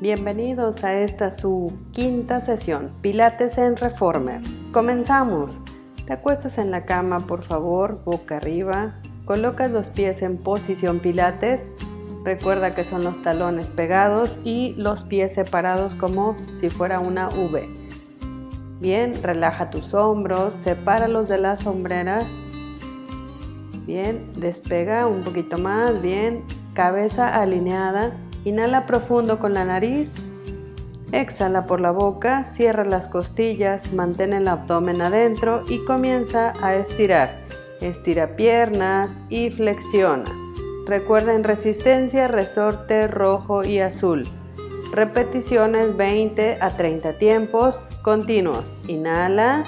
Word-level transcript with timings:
Bienvenidos 0.00 0.82
a 0.82 0.92
esta 0.98 1.30
su 1.30 1.72
quinta 1.92 2.40
sesión, 2.40 2.90
Pilates 3.00 3.58
en 3.58 3.76
Reformer. 3.76 4.40
Comenzamos. 4.72 5.60
Te 6.04 6.12
acuestas 6.12 6.58
en 6.58 6.72
la 6.72 6.84
cama, 6.84 7.20
por 7.20 7.44
favor, 7.44 8.02
boca 8.04 8.38
arriba. 8.38 8.96
Colocas 9.24 9.70
los 9.70 9.90
pies 9.90 10.20
en 10.22 10.36
posición 10.36 10.98
Pilates. 10.98 11.70
Recuerda 12.24 12.74
que 12.74 12.82
son 12.82 13.04
los 13.04 13.22
talones 13.22 13.68
pegados 13.68 14.36
y 14.42 14.74
los 14.76 15.04
pies 15.04 15.34
separados 15.34 15.94
como 15.94 16.36
si 16.60 16.70
fuera 16.70 16.98
una 16.98 17.28
V. 17.28 17.68
Bien, 18.80 19.12
relaja 19.22 19.70
tus 19.70 19.94
hombros, 19.94 20.54
sepáralos 20.54 21.28
de 21.28 21.38
las 21.38 21.60
sombreras. 21.60 22.26
Bien, 23.86 24.32
despega 24.36 25.06
un 25.06 25.20
poquito 25.20 25.56
más, 25.56 26.02
bien, 26.02 26.42
cabeza 26.74 27.28
alineada 27.28 28.12
Inhala 28.44 28.86
profundo 28.86 29.38
con 29.38 29.54
la 29.54 29.64
nariz. 29.64 30.14
Exhala 31.12 31.66
por 31.66 31.80
la 31.80 31.92
boca, 31.92 32.44
cierra 32.44 32.84
las 32.84 33.08
costillas, 33.08 33.92
mantén 33.92 34.32
el 34.32 34.48
abdomen 34.48 35.00
adentro 35.00 35.64
y 35.68 35.84
comienza 35.84 36.52
a 36.60 36.74
estirar. 36.74 37.30
Estira 37.80 38.36
piernas 38.36 39.22
y 39.28 39.50
flexiona. 39.50 40.24
Recuerda 40.86 41.34
en 41.34 41.44
resistencia, 41.44 42.28
resorte 42.28 43.06
rojo 43.08 43.64
y 43.64 43.78
azul. 43.78 44.24
Repeticiones 44.92 45.96
20 45.96 46.58
a 46.60 46.68
30 46.68 47.14
tiempos 47.14 47.76
continuos. 48.02 48.64
Inhala, 48.86 49.64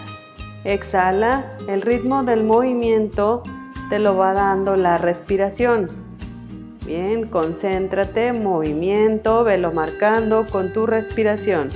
exhala. 0.64 1.56
El 1.68 1.80
ritmo 1.80 2.22
del 2.24 2.44
movimiento 2.44 3.42
te 3.88 3.98
lo 3.98 4.16
va 4.16 4.34
dando 4.34 4.76
la 4.76 4.98
respiración. 4.98 6.05
Bien, 6.86 7.26
concéntrate, 7.26 8.32
movimiento, 8.32 9.42
velo 9.42 9.72
marcando 9.72 10.46
con 10.46 10.72
tu 10.72 10.86
respiración. 10.86 11.68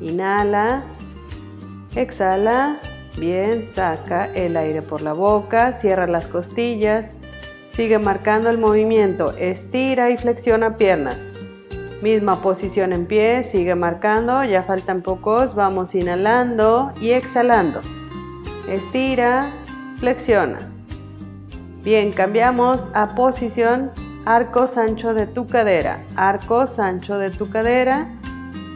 Inhala, 0.00 0.84
exhala, 1.96 2.76
bien, 3.18 3.68
saca 3.74 4.32
el 4.32 4.56
aire 4.56 4.80
por 4.80 5.00
la 5.00 5.14
boca, 5.14 5.72
cierra 5.80 6.06
las 6.06 6.28
costillas, 6.28 7.10
sigue 7.72 7.98
marcando 7.98 8.50
el 8.50 8.58
movimiento, 8.58 9.32
estira 9.36 10.10
y 10.10 10.16
flexiona 10.16 10.76
piernas. 10.76 11.18
Misma 12.00 12.40
posición 12.40 12.92
en 12.92 13.06
pie, 13.06 13.42
sigue 13.42 13.74
marcando, 13.74 14.44
ya 14.44 14.62
faltan 14.62 15.02
pocos, 15.02 15.56
vamos 15.56 15.92
inhalando 15.96 16.92
y 17.00 17.10
exhalando. 17.10 17.80
Estira, 18.68 19.50
flexiona. 19.96 20.70
Bien, 21.82 22.12
cambiamos 22.12 22.78
a 22.94 23.16
posición 23.16 23.90
arco 24.24 24.68
ancho 24.76 25.14
de 25.14 25.26
tu 25.26 25.46
cadera, 25.46 26.04
arco 26.16 26.64
ancho 26.78 27.18
de 27.18 27.30
tu 27.30 27.50
cadera, 27.50 28.08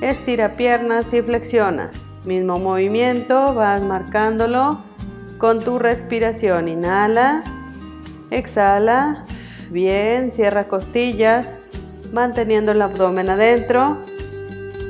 estira 0.00 0.55
piernas 0.55 1.12
y 1.12 1.22
flexiona. 1.22 1.91
Mismo 2.25 2.58
movimiento, 2.58 3.55
vas 3.55 3.83
marcándolo 3.83 4.83
con 5.38 5.61
tu 5.61 5.78
respiración. 5.78 6.69
Inhala, 6.69 7.44
exhala, 8.30 9.25
bien, 9.70 10.33
cierra 10.33 10.66
costillas, 10.66 11.58
manteniendo 12.12 12.72
el 12.72 12.83
abdomen 12.83 13.31
adentro. 13.31 13.98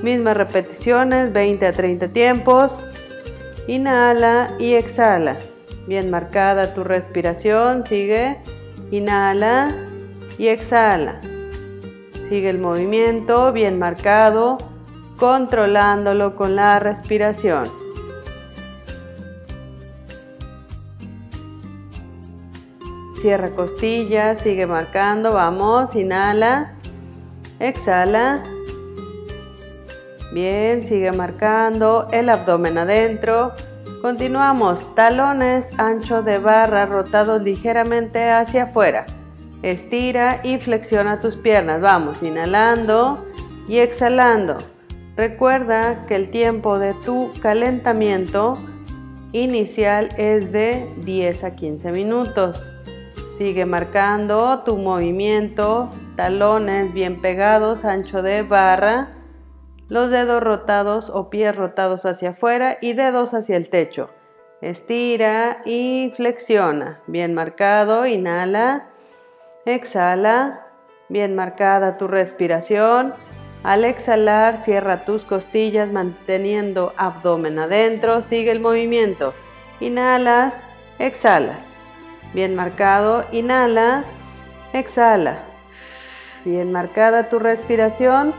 Mismas 0.03 0.37
repeticiones, 0.37 1.33
20 1.33 1.67
a 1.67 1.73
30 1.73 2.09
tiempos. 2.09 2.79
Inhala 3.69 4.49
y 4.59 4.75
exhala. 4.75 5.37
Bien 5.87 6.11
marcada 6.11 6.73
tu 6.73 6.85
respiración, 6.85 7.85
sigue. 7.85 8.39
Inhala 8.91 9.86
y 10.39 10.49
exhala. 10.49 11.21
Sigue 12.29 12.51
el 12.51 12.59
movimiento 12.59 13.53
bien 13.53 13.79
marcado, 13.79 14.59
controlándolo 15.17 16.35
con 16.35 16.57
la 16.57 16.79
respiración. 16.79 17.65
Cierra 23.21 23.51
costillas, 23.51 24.41
sigue 24.41 24.67
marcando, 24.67 25.33
vamos, 25.33 25.95
inhala, 25.95 26.75
exhala. 27.61 28.43
Bien, 30.33 30.87
sigue 30.87 31.13
marcando 31.13 32.09
el 32.13 32.29
abdomen 32.29 32.77
adentro. 32.77 33.53
Continuamos, 34.03 34.95
talones 34.95 35.71
ancho 35.79 36.23
de 36.23 36.39
barra 36.39 36.87
rotados 36.87 37.43
ligeramente 37.43 38.29
hacia 38.31 38.65
afuera. 38.65 39.07
Estira 39.67 40.43
y 40.45 40.59
flexiona 40.59 41.19
tus 41.19 41.37
piernas. 41.37 41.81
Vamos, 41.81 42.23
inhalando 42.23 43.27
y 43.67 43.79
exhalando. 43.79 44.59
Recuerda 45.17 46.07
que 46.07 46.15
el 46.15 46.31
tiempo 46.31 46.79
de 46.79 46.95
tu 47.05 47.33
calentamiento 47.43 48.59
inicial 49.33 50.11
es 50.19 50.53
de 50.53 50.89
10 50.99 51.43
a 51.43 51.57
15 51.57 51.91
minutos. 51.91 52.65
Sigue 53.39 53.67
marcando 53.67 54.63
tu 54.63 54.79
movimiento, 54.79 55.91
talones 56.15 56.95
bien 56.95 57.21
pegados, 57.21 57.85
ancho 57.85 58.23
de 58.23 58.43
barra, 58.43 59.17
los 59.89 60.13
dedos 60.13 60.45
rotados 60.45 61.11
o 61.11 61.29
pies 61.29 61.57
rotados 61.57 62.07
hacia 62.07 62.31
afuera 62.31 62.79
y 62.81 62.93
dedos 62.93 63.35
hacia 63.35 63.57
el 63.57 63.69
techo. 63.69 64.11
Estira 64.61 65.61
y 65.65 66.13
flexiona. 66.15 67.01
Bien 67.09 67.35
marcado, 67.35 68.07
inhala 68.07 68.91
Exhala, 69.67 70.61
bien 71.09 71.35
marcada 71.35 71.99
tu 71.99 72.07
respiración. 72.07 73.15
Al 73.65 73.85
exhalar, 73.85 74.63
cierra 74.63 75.05
tus 75.05 75.25
costillas 75.25 75.91
manteniendo 75.91 76.93
abdomen 76.97 77.59
adentro. 77.59 78.23
Sigue 78.23 78.53
el 78.53 78.61
movimiento. 78.61 79.35
Inhalas, 79.81 80.55
exhalas. 81.01 81.59
Bien 82.33 82.55
marcado, 82.55 83.25
inhala, 83.33 84.05
exhala. 84.73 85.39
Bien 86.45 86.71
marcada 86.71 87.29
tu 87.29 87.41
respiración. 87.41 88.35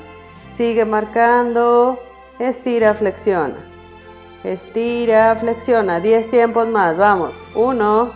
Sigue 0.54 0.86
marcando. 0.86 2.00
Estira, 2.40 2.94
flexiona. 2.94 3.58
Estira, 4.46 5.36
flexiona. 5.36 6.00
10 6.00 6.30
tiempos 6.30 6.70
más. 6.70 6.96
Vamos. 6.96 7.36
1. 7.54 8.12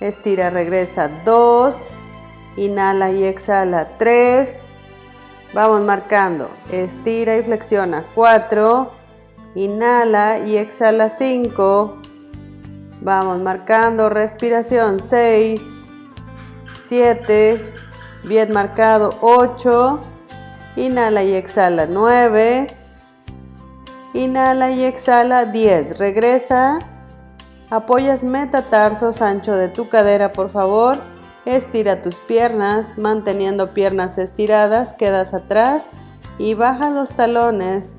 Estira, 0.00 0.50
regresa. 0.50 1.08
2 1.24 1.93
Inhala 2.56 3.10
y 3.10 3.24
exhala. 3.24 3.88
3. 3.98 4.60
Vamos 5.52 5.82
marcando. 5.82 6.50
Estira 6.70 7.36
y 7.36 7.42
flexiona. 7.42 8.04
4. 8.14 8.90
Inhala 9.54 10.38
y 10.38 10.56
exhala. 10.56 11.08
5. 11.08 11.96
Vamos 13.00 13.40
marcando. 13.40 14.08
Respiración. 14.08 15.00
6. 15.00 15.60
7. 16.86 17.74
Bien 18.24 18.52
marcado. 18.52 19.18
8. 19.20 20.00
Inhala 20.76 21.22
y 21.22 21.34
exhala. 21.34 21.86
9. 21.86 22.68
Inhala 24.14 24.70
y 24.70 24.84
exhala. 24.84 25.44
10. 25.46 25.98
Regresa. 25.98 26.78
Apoyas 27.70 28.22
metatarsos 28.22 29.20
ancho 29.22 29.56
de 29.56 29.68
tu 29.68 29.88
cadera, 29.88 30.32
por 30.32 30.50
favor. 30.50 30.98
Estira 31.44 32.00
tus 32.00 32.14
piernas, 32.14 32.96
manteniendo 32.96 33.74
piernas 33.74 34.16
estiradas, 34.16 34.94
quedas 34.94 35.34
atrás 35.34 35.88
y 36.38 36.54
bajas 36.54 36.92
los 36.92 37.10
talones 37.10 37.94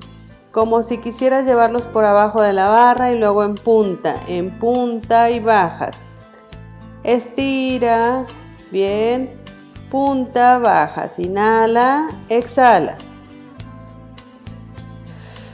como 0.50 0.82
si 0.82 0.98
quisieras 0.98 1.44
llevarlos 1.46 1.84
por 1.84 2.04
abajo 2.04 2.42
de 2.42 2.52
la 2.52 2.68
barra 2.68 3.12
y 3.12 3.18
luego 3.18 3.44
en 3.44 3.54
punta, 3.54 4.16
en 4.26 4.58
punta 4.58 5.30
y 5.30 5.38
bajas. 5.38 5.98
Estira, 7.04 8.24
bien, 8.72 9.30
punta, 9.90 10.58
bajas, 10.58 11.18
inhala, 11.18 12.08
exhala. 12.28 12.96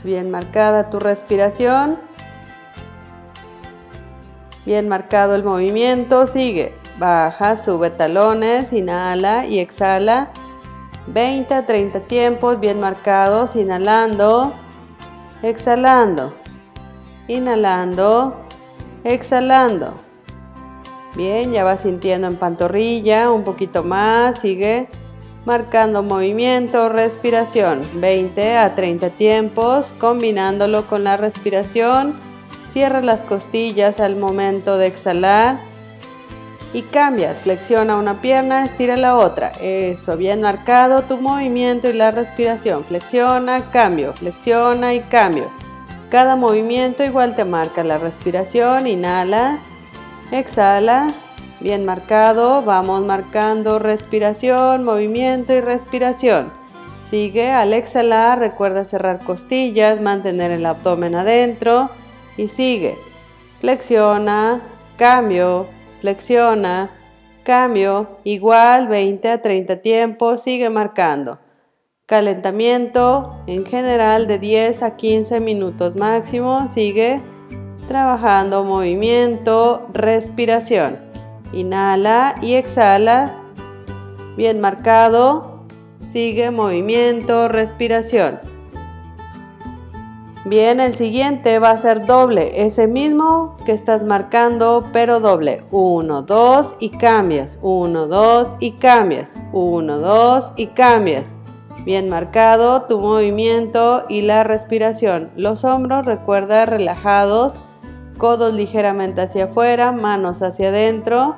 Bien 0.03 0.31
marcada 0.31 0.89
tu 0.89 0.99
respiración. 0.99 1.99
Bien 4.65 4.87
marcado 4.87 5.35
el 5.35 5.43
movimiento, 5.43 6.25
sigue. 6.27 6.82
Baja, 6.97 7.57
sube 7.57 7.89
talones, 7.89 8.71
inhala 8.71 9.45
y 9.45 9.59
exhala. 9.59 10.29
20 11.07 11.53
a 11.53 11.65
30 11.65 12.01
tiempos 12.01 12.59
bien 12.59 12.79
marcados, 12.79 13.55
inhalando, 13.55 14.53
exhalando, 15.41 16.33
inhalando, 17.27 18.35
exhalando. 19.03 19.93
Bien, 21.15 21.51
ya 21.51 21.63
va 21.63 21.77
sintiendo 21.77 22.27
en 22.27 22.37
pantorrilla, 22.37 23.31
un 23.31 23.43
poquito 23.43 23.83
más, 23.83 24.39
sigue 24.39 24.87
marcando 25.45 26.03
movimiento, 26.03 26.89
respiración. 26.89 27.81
20 27.95 28.57
a 28.57 28.75
30 28.75 29.09
tiempos, 29.09 29.93
combinándolo 29.99 30.87
con 30.87 31.03
la 31.03 31.17
respiración. 31.17 32.15
Cierra 32.69 33.01
las 33.01 33.23
costillas 33.23 33.99
al 33.99 34.15
momento 34.15 34.77
de 34.77 34.87
exhalar 34.87 35.72
y 36.73 36.81
cambias. 36.81 37.37
Flexiona 37.39 37.95
una 37.97 38.19
pierna, 38.19 38.65
estira 38.65 38.97
la 38.97 39.15
otra. 39.15 39.51
Eso, 39.61 40.17
bien 40.17 40.41
marcado 40.41 41.03
tu 41.03 41.17
movimiento 41.17 41.89
y 41.89 41.93
la 41.93 42.11
respiración. 42.11 42.83
Flexiona, 42.83 43.69
cambio, 43.71 44.13
flexiona 44.13 44.93
y 44.93 45.01
cambio. 45.01 45.49
Cada 46.09 46.35
movimiento 46.35 47.03
igual 47.03 47.35
te 47.35 47.45
marca 47.45 47.83
la 47.83 47.97
respiración. 47.97 48.87
Inhala, 48.87 49.59
exhala, 50.31 51.13
bien 51.59 51.85
marcado. 51.85 52.63
Vamos 52.63 53.05
marcando 53.05 53.79
respiración, 53.79 54.83
movimiento 54.83 55.53
y 55.53 55.61
respiración. 55.61 56.51
Sigue 57.09 57.51
al 57.51 57.73
exhalar, 57.73 58.39
recuerda 58.39 58.85
cerrar 58.85 59.19
costillas, 59.23 60.01
mantener 60.01 60.49
el 60.49 60.65
abdomen 60.65 61.13
adentro 61.13 61.91
y 62.37 62.47
sigue. 62.47 62.97
Flexiona, 63.61 64.61
cambio, 64.97 65.67
flexiona, 66.03 66.89
cambio, 67.45 68.19
igual 68.25 68.89
20 68.89 69.29
a 69.29 69.41
30 69.41 69.77
tiempos, 69.77 70.41
sigue 70.41 70.69
marcando. 70.69 71.39
Calentamiento 72.05 73.37
en 73.47 73.65
general 73.65 74.27
de 74.27 74.37
10 74.37 74.83
a 74.83 74.97
15 74.97 75.39
minutos 75.39 75.95
máximo, 75.95 76.67
sigue 76.67 77.21
trabajando 77.87 78.65
movimiento, 78.65 79.87
respiración. 79.93 80.99
Inhala 81.53 82.35
y 82.41 82.55
exhala, 82.55 83.37
bien 84.35 84.59
marcado, 84.59 85.63
sigue 86.11 86.51
movimiento, 86.51 87.47
respiración. 87.47 88.41
Bien, 90.45 90.81
el 90.81 90.93
siguiente 90.93 91.57
va 91.57 91.69
a 91.69 91.77
ser 91.77 92.05
doble, 92.05 92.65
ese 92.65 92.85
mismo 92.85 93.55
que 93.65 93.71
estás 93.71 94.03
marcando, 94.03 94.89
pero 94.91 95.21
doble. 95.21 95.63
1, 95.71 96.23
2 96.23 96.75
y 96.79 96.89
cambias. 96.89 97.59
1, 97.61 98.07
2 98.07 98.55
y 98.59 98.73
cambias. 98.73 99.37
1, 99.53 99.99
2 99.99 100.51
y 100.57 100.67
cambias. 100.67 101.33
Bien 101.85 102.09
marcado 102.09 102.83
tu 102.83 102.99
movimiento 102.99 104.03
y 104.09 104.23
la 104.23 104.43
respiración. 104.43 105.31
Los 105.37 105.63
hombros 105.63 106.05
recuerda 106.05 106.65
relajados, 106.65 107.63
codos 108.17 108.53
ligeramente 108.53 109.21
hacia 109.21 109.45
afuera, 109.45 109.93
manos 109.93 110.41
hacia 110.41 110.69
adentro, 110.69 111.37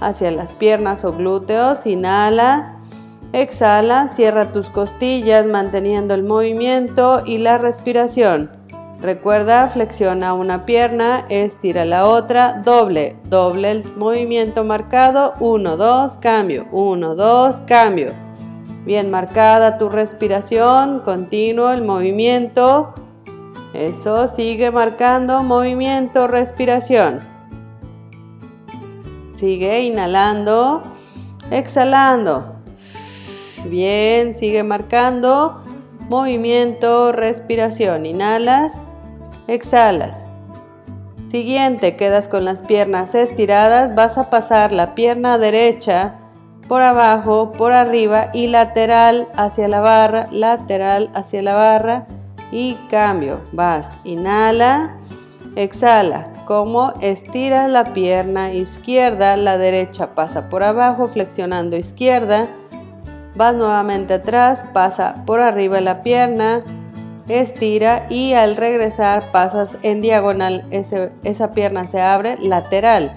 hacia 0.00 0.32
las 0.32 0.50
piernas 0.52 1.04
o 1.04 1.12
glúteos. 1.12 1.86
Inhala. 1.86 2.79
Exhala, 3.32 4.08
cierra 4.08 4.50
tus 4.50 4.68
costillas 4.70 5.46
manteniendo 5.46 6.14
el 6.14 6.24
movimiento 6.24 7.22
y 7.24 7.38
la 7.38 7.58
respiración. 7.58 8.50
Recuerda, 9.00 9.68
flexiona 9.68 10.34
una 10.34 10.66
pierna, 10.66 11.24
estira 11.28 11.84
la 11.84 12.06
otra, 12.06 12.60
doble, 12.64 13.16
doble 13.24 13.70
el 13.70 13.84
movimiento 13.96 14.64
marcado, 14.64 15.34
1, 15.38 15.76
2, 15.76 16.16
cambio, 16.18 16.66
1, 16.72 17.14
2, 17.14 17.60
cambio. 17.62 18.12
Bien 18.84 19.10
marcada 19.10 19.78
tu 19.78 19.88
respiración, 19.88 21.00
continuo 21.00 21.70
el 21.70 21.82
movimiento. 21.82 22.94
Eso, 23.72 24.26
sigue 24.26 24.70
marcando 24.70 25.44
movimiento, 25.44 26.26
respiración. 26.26 27.20
Sigue 29.34 29.82
inhalando, 29.82 30.82
exhalando. 31.50 32.59
Bien, 33.64 34.36
sigue 34.36 34.62
marcando. 34.62 35.62
Movimiento, 36.08 37.12
respiración. 37.12 38.06
Inhalas, 38.06 38.82
exhalas. 39.46 40.24
Siguiente, 41.26 41.94
quedas 41.96 42.28
con 42.28 42.44
las 42.44 42.62
piernas 42.62 43.14
estiradas. 43.14 43.94
Vas 43.94 44.18
a 44.18 44.30
pasar 44.30 44.72
la 44.72 44.94
pierna 44.94 45.38
derecha 45.38 46.16
por 46.66 46.82
abajo, 46.82 47.52
por 47.52 47.72
arriba 47.72 48.30
y 48.32 48.48
lateral 48.48 49.28
hacia 49.34 49.68
la 49.68 49.80
barra, 49.80 50.26
lateral 50.30 51.10
hacia 51.14 51.42
la 51.42 51.54
barra 51.54 52.06
y 52.50 52.74
cambio. 52.90 53.40
Vas, 53.52 53.96
inhala, 54.04 54.96
exhala. 55.54 56.44
Como 56.46 56.94
estiras 57.00 57.70
la 57.70 57.92
pierna 57.92 58.52
izquierda, 58.52 59.36
la 59.36 59.56
derecha 59.56 60.16
pasa 60.16 60.48
por 60.48 60.64
abajo, 60.64 61.06
flexionando 61.06 61.76
izquierda 61.76 62.48
vas 63.34 63.54
nuevamente 63.54 64.14
atrás, 64.14 64.64
pasa 64.72 65.22
por 65.26 65.40
arriba 65.40 65.80
la 65.80 66.02
pierna, 66.02 66.62
estira 67.28 68.06
y 68.10 68.34
al 68.34 68.56
regresar 68.56 69.22
pasas 69.30 69.78
en 69.82 70.00
diagonal, 70.00 70.64
esa 70.70 71.50
pierna 71.52 71.86
se 71.86 72.00
abre 72.00 72.38
lateral, 72.40 73.12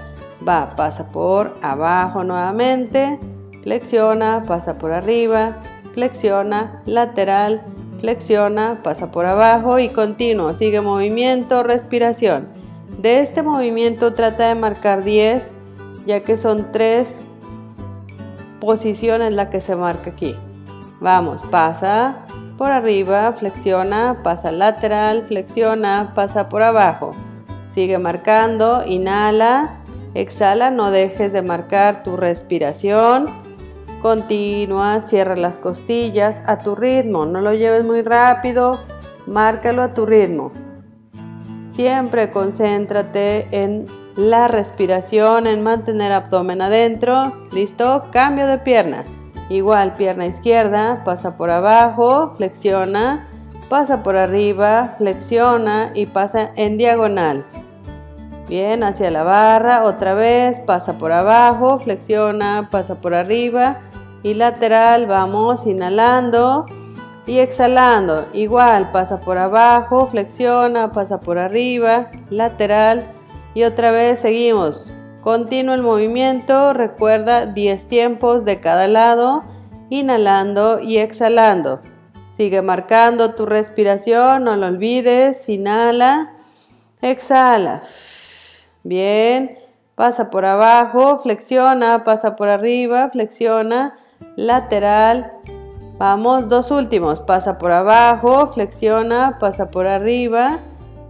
va, 0.47 0.69
pasa 0.75 1.11
por 1.11 1.57
abajo 1.61 2.23
nuevamente, 2.23 3.19
flexiona, 3.63 4.43
pasa 4.47 4.77
por 4.77 4.91
arriba, 4.91 5.57
flexiona, 5.93 6.81
lateral, 6.85 7.63
flexiona, 7.99 8.81
pasa 8.83 9.11
por 9.11 9.25
abajo 9.25 9.79
y 9.79 9.89
continuo, 9.89 10.53
sigue 10.53 10.81
movimiento, 10.81 11.63
respiración. 11.63 12.47
De 12.99 13.19
este 13.19 13.41
movimiento 13.41 14.13
trata 14.13 14.47
de 14.49 14.55
marcar 14.55 15.03
10, 15.03 15.55
ya 16.05 16.21
que 16.21 16.37
son 16.37 16.71
3 16.71 17.22
posición 18.65 19.21
es 19.21 19.33
la 19.33 19.49
que 19.49 19.59
se 19.59 19.75
marca 19.75 20.11
aquí. 20.11 20.35
Vamos, 20.99 21.41
pasa 21.51 22.25
por 22.57 22.71
arriba, 22.71 23.33
flexiona, 23.33 24.21
pasa 24.23 24.51
lateral, 24.51 25.25
flexiona, 25.27 26.13
pasa 26.15 26.47
por 26.49 26.63
abajo. 26.63 27.11
Sigue 27.67 27.97
marcando, 27.97 28.83
inhala, 28.85 29.81
exhala, 30.13 30.71
no 30.71 30.91
dejes 30.91 31.33
de 31.33 31.41
marcar 31.41 32.03
tu 32.03 32.15
respiración. 32.15 33.25
Continúa, 34.01 35.01
cierra 35.01 35.35
las 35.35 35.59
costillas 35.59 36.41
a 36.45 36.59
tu 36.59 36.75
ritmo, 36.75 37.25
no 37.25 37.41
lo 37.41 37.53
lleves 37.53 37.83
muy 37.85 38.01
rápido, 38.01 38.79
márcalo 39.25 39.81
a 39.81 39.93
tu 39.93 40.05
ritmo. 40.05 40.51
Siempre 41.69 42.31
concéntrate 42.31 43.47
en 43.51 43.87
la 44.15 44.47
respiración, 44.47 45.47
en 45.47 45.61
mantener 45.61 46.11
abdomen 46.11 46.61
adentro. 46.61 47.33
¿Listo? 47.51 48.05
Cambio 48.11 48.47
de 48.47 48.57
pierna. 48.59 49.03
Igual, 49.49 49.93
pierna 49.93 50.25
izquierda, 50.25 51.03
pasa 51.03 51.35
por 51.37 51.49
abajo, 51.49 52.33
flexiona, 52.37 53.27
pasa 53.69 54.03
por 54.03 54.15
arriba, 54.15 54.95
flexiona 54.97 55.91
y 55.93 56.05
pasa 56.05 56.51
en 56.55 56.77
diagonal. 56.77 57.45
Bien, 58.47 58.83
hacia 58.83 59.11
la 59.11 59.23
barra, 59.23 59.83
otra 59.83 60.13
vez, 60.13 60.59
pasa 60.59 60.97
por 60.97 61.11
abajo, 61.11 61.79
flexiona, 61.79 62.69
pasa 62.71 62.95
por 62.95 63.13
arriba 63.13 63.81
y 64.21 64.33
lateral, 64.33 65.07
vamos 65.07 65.65
inhalando 65.65 66.65
y 67.25 67.39
exhalando. 67.39 68.25
Igual, 68.33 68.91
pasa 68.91 69.19
por 69.19 69.37
abajo, 69.37 70.07
flexiona, 70.07 70.91
pasa 70.91 71.19
por 71.19 71.37
arriba, 71.37 72.11
lateral 72.29 73.12
y 73.53 73.63
otra 73.63 73.91
vez 73.91 74.19
seguimos. 74.19 74.91
Continuo 75.21 75.73
el 75.73 75.81
movimiento, 75.81 76.73
recuerda 76.73 77.45
10 77.45 77.87
tiempos 77.87 78.45
de 78.45 78.59
cada 78.59 78.87
lado, 78.87 79.43
inhalando 79.89 80.79
y 80.79 80.97
exhalando. 80.97 81.81
Sigue 82.35 82.61
marcando 82.61 83.35
tu 83.35 83.45
respiración, 83.45 84.43
no 84.43 84.55
lo 84.57 84.67
olvides, 84.67 85.47
inhala, 85.47 86.33
exhala. 87.01 87.83
Bien, 88.83 89.59
pasa 89.95 90.29
por 90.29 90.45
abajo, 90.45 91.19
flexiona, 91.19 92.03
pasa 92.03 92.35
por 92.35 92.49
arriba, 92.49 93.09
flexiona, 93.11 93.97
lateral. 94.35 95.31
Vamos, 95.97 96.49
dos 96.49 96.71
últimos, 96.71 97.21
pasa 97.21 97.57
por 97.59 97.71
abajo, 97.71 98.47
flexiona, 98.47 99.37
pasa 99.39 99.69
por 99.69 99.87
arriba, 99.87 100.59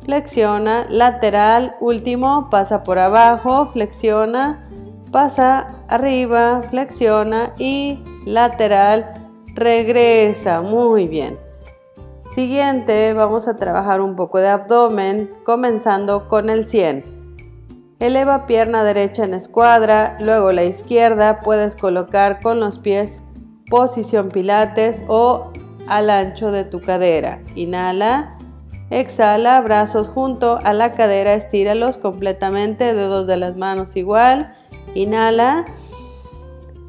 flexiona, 0.04 0.86
lateral, 0.90 1.76
último, 1.80 2.50
pasa 2.50 2.84
por 2.84 3.00
abajo, 3.00 3.68
flexiona, 3.68 4.70
pasa 5.12 5.68
arriba, 5.88 6.62
flexiona 6.70 7.54
y 7.58 8.00
lateral, 8.26 9.30
regresa, 9.56 10.62
muy 10.62 11.08
bien. 11.08 11.36
Siguiente, 12.34 13.14
vamos 13.14 13.48
a 13.48 13.56
trabajar 13.56 14.02
un 14.02 14.16
poco 14.16 14.40
de 14.40 14.48
abdomen, 14.48 15.32
comenzando 15.46 16.28
con 16.28 16.50
el 16.50 16.68
100. 16.68 17.04
Eleva 18.00 18.48
pierna 18.48 18.84
derecha 18.84 19.24
en 19.24 19.34
escuadra, 19.34 20.18
luego 20.20 20.52
la 20.52 20.64
izquierda 20.64 21.42
puedes 21.42 21.76
colocar 21.76 22.42
con 22.42 22.60
los 22.60 22.80
pies 22.80 23.24
posición 23.70 24.30
pilates 24.30 25.04
o 25.08 25.52
al 25.88 26.10
ancho 26.10 26.52
de 26.52 26.64
tu 26.64 26.82
cadera. 26.82 27.42
Inhala, 27.56 28.38
Exhala, 28.94 29.60
brazos 29.62 30.08
junto 30.08 30.60
a 30.64 30.72
la 30.72 30.92
cadera, 30.92 31.34
estíralos 31.34 31.98
completamente, 31.98 32.94
dedos 32.94 33.26
de 33.26 33.38
las 33.38 33.58
manos 33.58 33.96
igual. 33.96 34.54
Inhala. 34.94 35.66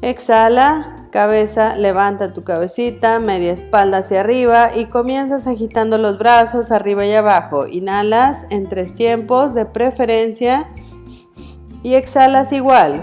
Exhala, 0.03 1.07
cabeza, 1.09 1.75
levanta 1.75 2.31
tu 2.31 2.43
cabecita, 2.43 3.17
media 3.17 3.53
espalda 3.53 3.99
hacia 3.99 4.19
arriba 4.19 4.69
y 4.75 4.85
comienzas 4.85 5.47
agitando 5.47 5.97
los 5.97 6.19
brazos 6.19 6.69
arriba 6.69 7.07
y 7.07 7.13
abajo. 7.13 7.65
Inhalas 7.65 8.45
en 8.51 8.69
tres 8.69 8.93
tiempos 8.93 9.55
de 9.55 9.65
preferencia 9.65 10.69
y 11.81 11.95
exhalas 11.95 12.53
igual. 12.53 13.01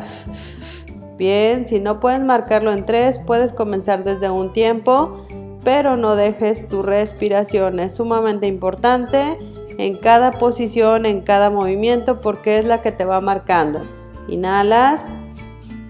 Bien, 1.19 1.67
si 1.67 1.81
no 1.81 1.99
puedes 1.99 2.21
marcarlo 2.21 2.73
en 2.73 2.85
3, 2.85 3.21
puedes 3.27 3.53
comenzar 3.53 4.03
desde 4.03 4.31
un 4.31 4.53
tiempo, 4.53 5.22
pero 5.65 5.97
no 5.97 6.17
dejes 6.17 6.69
tu 6.69 6.83
respiración. 6.83 7.81
Es 7.81 7.95
sumamente 7.95 8.47
importante 8.47 9.39
en 9.79 9.97
cada 9.97 10.33
posición, 10.33 11.07
en 11.07 11.23
cada 11.23 11.51
movimiento, 11.51 12.21
porque 12.21 12.59
es 12.59 12.67
la 12.67 12.79
que 12.79 12.93
te 12.93 13.05
va 13.05 13.21
marcando. 13.21 13.81
Inhalas, 14.29 15.05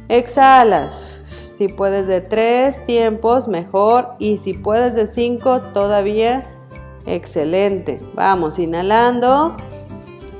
exhalas. 0.08 1.20
Si 1.56 1.68
puedes 1.68 2.06
de 2.06 2.20
3 2.20 2.84
tiempos, 2.86 3.48
mejor. 3.48 4.14
Y 4.18 4.38
si 4.38 4.54
puedes 4.54 4.94
de 4.94 5.06
5, 5.06 5.60
todavía 5.72 6.42
excelente. 7.06 7.98
Vamos, 8.14 8.58
inhalando, 8.58 9.56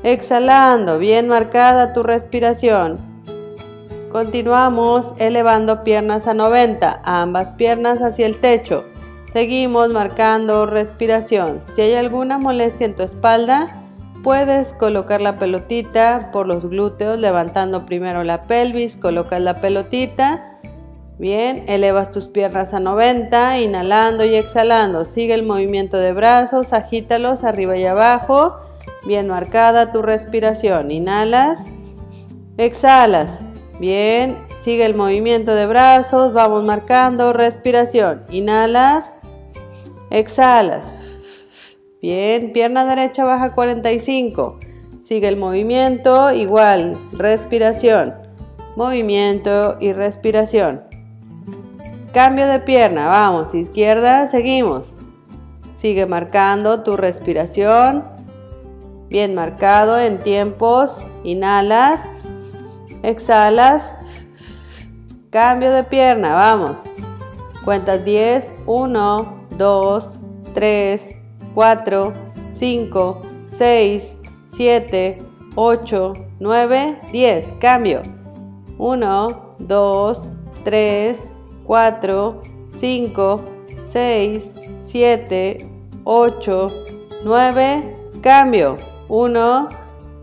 exhalando. 0.02 0.98
Bien 0.98 1.28
marcada 1.28 1.92
tu 1.92 2.02
respiración. 2.02 3.12
Continuamos 4.10 5.14
elevando 5.18 5.80
piernas 5.82 6.26
a 6.26 6.34
90, 6.34 7.00
ambas 7.04 7.52
piernas 7.52 8.00
hacia 8.02 8.26
el 8.26 8.38
techo. 8.40 8.84
Seguimos 9.32 9.90
marcando 9.90 10.66
respiración. 10.66 11.62
Si 11.74 11.80
hay 11.80 11.94
alguna 11.94 12.36
molestia 12.36 12.84
en 12.84 12.94
tu 12.94 13.02
espalda, 13.02 13.82
puedes 14.22 14.74
colocar 14.74 15.22
la 15.22 15.36
pelotita 15.36 16.28
por 16.32 16.46
los 16.46 16.68
glúteos, 16.68 17.18
levantando 17.18 17.86
primero 17.86 18.24
la 18.24 18.40
pelvis, 18.40 18.98
colocas 18.98 19.40
la 19.40 19.62
pelotita. 19.62 20.58
Bien, 21.18 21.64
elevas 21.66 22.10
tus 22.10 22.28
piernas 22.28 22.74
a 22.74 22.80
90, 22.80 23.58
inhalando 23.60 24.26
y 24.26 24.34
exhalando. 24.34 25.06
Sigue 25.06 25.32
el 25.32 25.44
movimiento 25.44 25.96
de 25.96 26.12
brazos, 26.12 26.74
agítalos 26.74 27.42
arriba 27.42 27.78
y 27.78 27.86
abajo. 27.86 28.58
Bien 29.06 29.28
marcada 29.28 29.92
tu 29.92 30.02
respiración. 30.02 30.90
Inhalas, 30.90 31.64
exhalas. 32.58 33.40
Bien, 33.80 34.36
sigue 34.60 34.84
el 34.84 34.94
movimiento 34.94 35.54
de 35.54 35.66
brazos, 35.66 36.34
vamos 36.34 36.64
marcando 36.64 37.32
respiración. 37.32 38.24
Inhalas, 38.30 39.16
exhalas. 40.12 40.98
Bien, 42.00 42.52
pierna 42.52 42.84
derecha 42.84 43.24
baja 43.24 43.52
45. 43.52 44.58
Sigue 45.02 45.28
el 45.28 45.36
movimiento, 45.36 46.32
igual, 46.32 46.98
respiración. 47.12 48.14
Movimiento 48.76 49.76
y 49.80 49.92
respiración. 49.92 50.82
Cambio 52.12 52.46
de 52.46 52.60
pierna, 52.60 53.06
vamos, 53.06 53.54
izquierda, 53.54 54.26
seguimos. 54.26 54.96
Sigue 55.74 56.06
marcando 56.06 56.82
tu 56.82 56.96
respiración. 56.96 58.04
Bien 59.08 59.34
marcado 59.34 59.98
en 59.98 60.18
tiempos. 60.18 61.04
Inhalas. 61.24 62.08
Exhalas. 63.02 63.94
Cambio 65.30 65.72
de 65.72 65.84
pierna, 65.84 66.34
vamos. 66.34 66.78
Cuentas 67.64 68.04
10, 68.04 68.54
1, 68.66 69.41
2, 69.62 70.02
3, 70.54 71.16
4, 71.54 72.12
5, 72.50 73.22
6, 73.46 74.18
7, 74.46 75.18
8, 75.54 76.12
9, 76.40 76.98
10. 77.12 77.54
Cambio. 77.60 78.02
1, 78.76 79.56
2, 79.60 80.32
3, 80.64 81.30
4, 81.64 82.40
5, 82.66 83.40
6, 83.84 84.54
7, 84.78 85.70
8, 86.04 86.70
9. 87.24 87.96
Cambio. 88.20 88.76
1, 89.08 89.68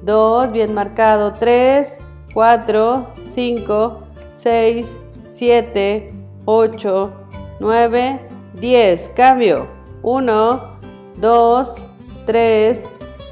2, 0.03 0.47
bien 0.51 0.73
marcado. 0.73 1.31
3, 1.31 2.03
4, 2.33 3.07
5, 3.33 3.99
6, 4.33 4.99
7, 5.25 6.09
8, 6.45 7.09
9, 7.61 8.28
10. 8.59 9.11
Cambio. 9.15 9.67
1, 10.01 10.77
2, 11.19 11.75
3, 12.25 12.83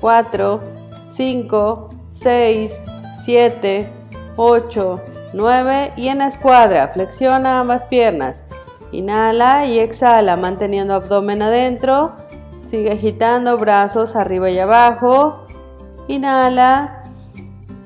4, 0.01 0.62
5, 1.05 1.88
6, 2.05 2.84
7, 3.24 3.89
8, 4.36 5.01
9 5.34 5.93
y 5.96 6.07
en 6.10 6.22
escuadra. 6.22 6.89
Flexiona 6.89 7.60
ambas 7.60 7.86
piernas. 7.86 8.43
Inhala 8.91 9.65
y 9.65 9.79
exhala 9.79 10.36
manteniendo 10.36 10.93
abdomen 10.93 11.41
adentro. 11.41 12.13
Sigue 12.69 12.91
agitando 12.91 13.57
brazos 13.57 14.15
arriba 14.15 14.50
y 14.50 14.60
abajo. 14.60 15.46
Inhala 16.07 16.98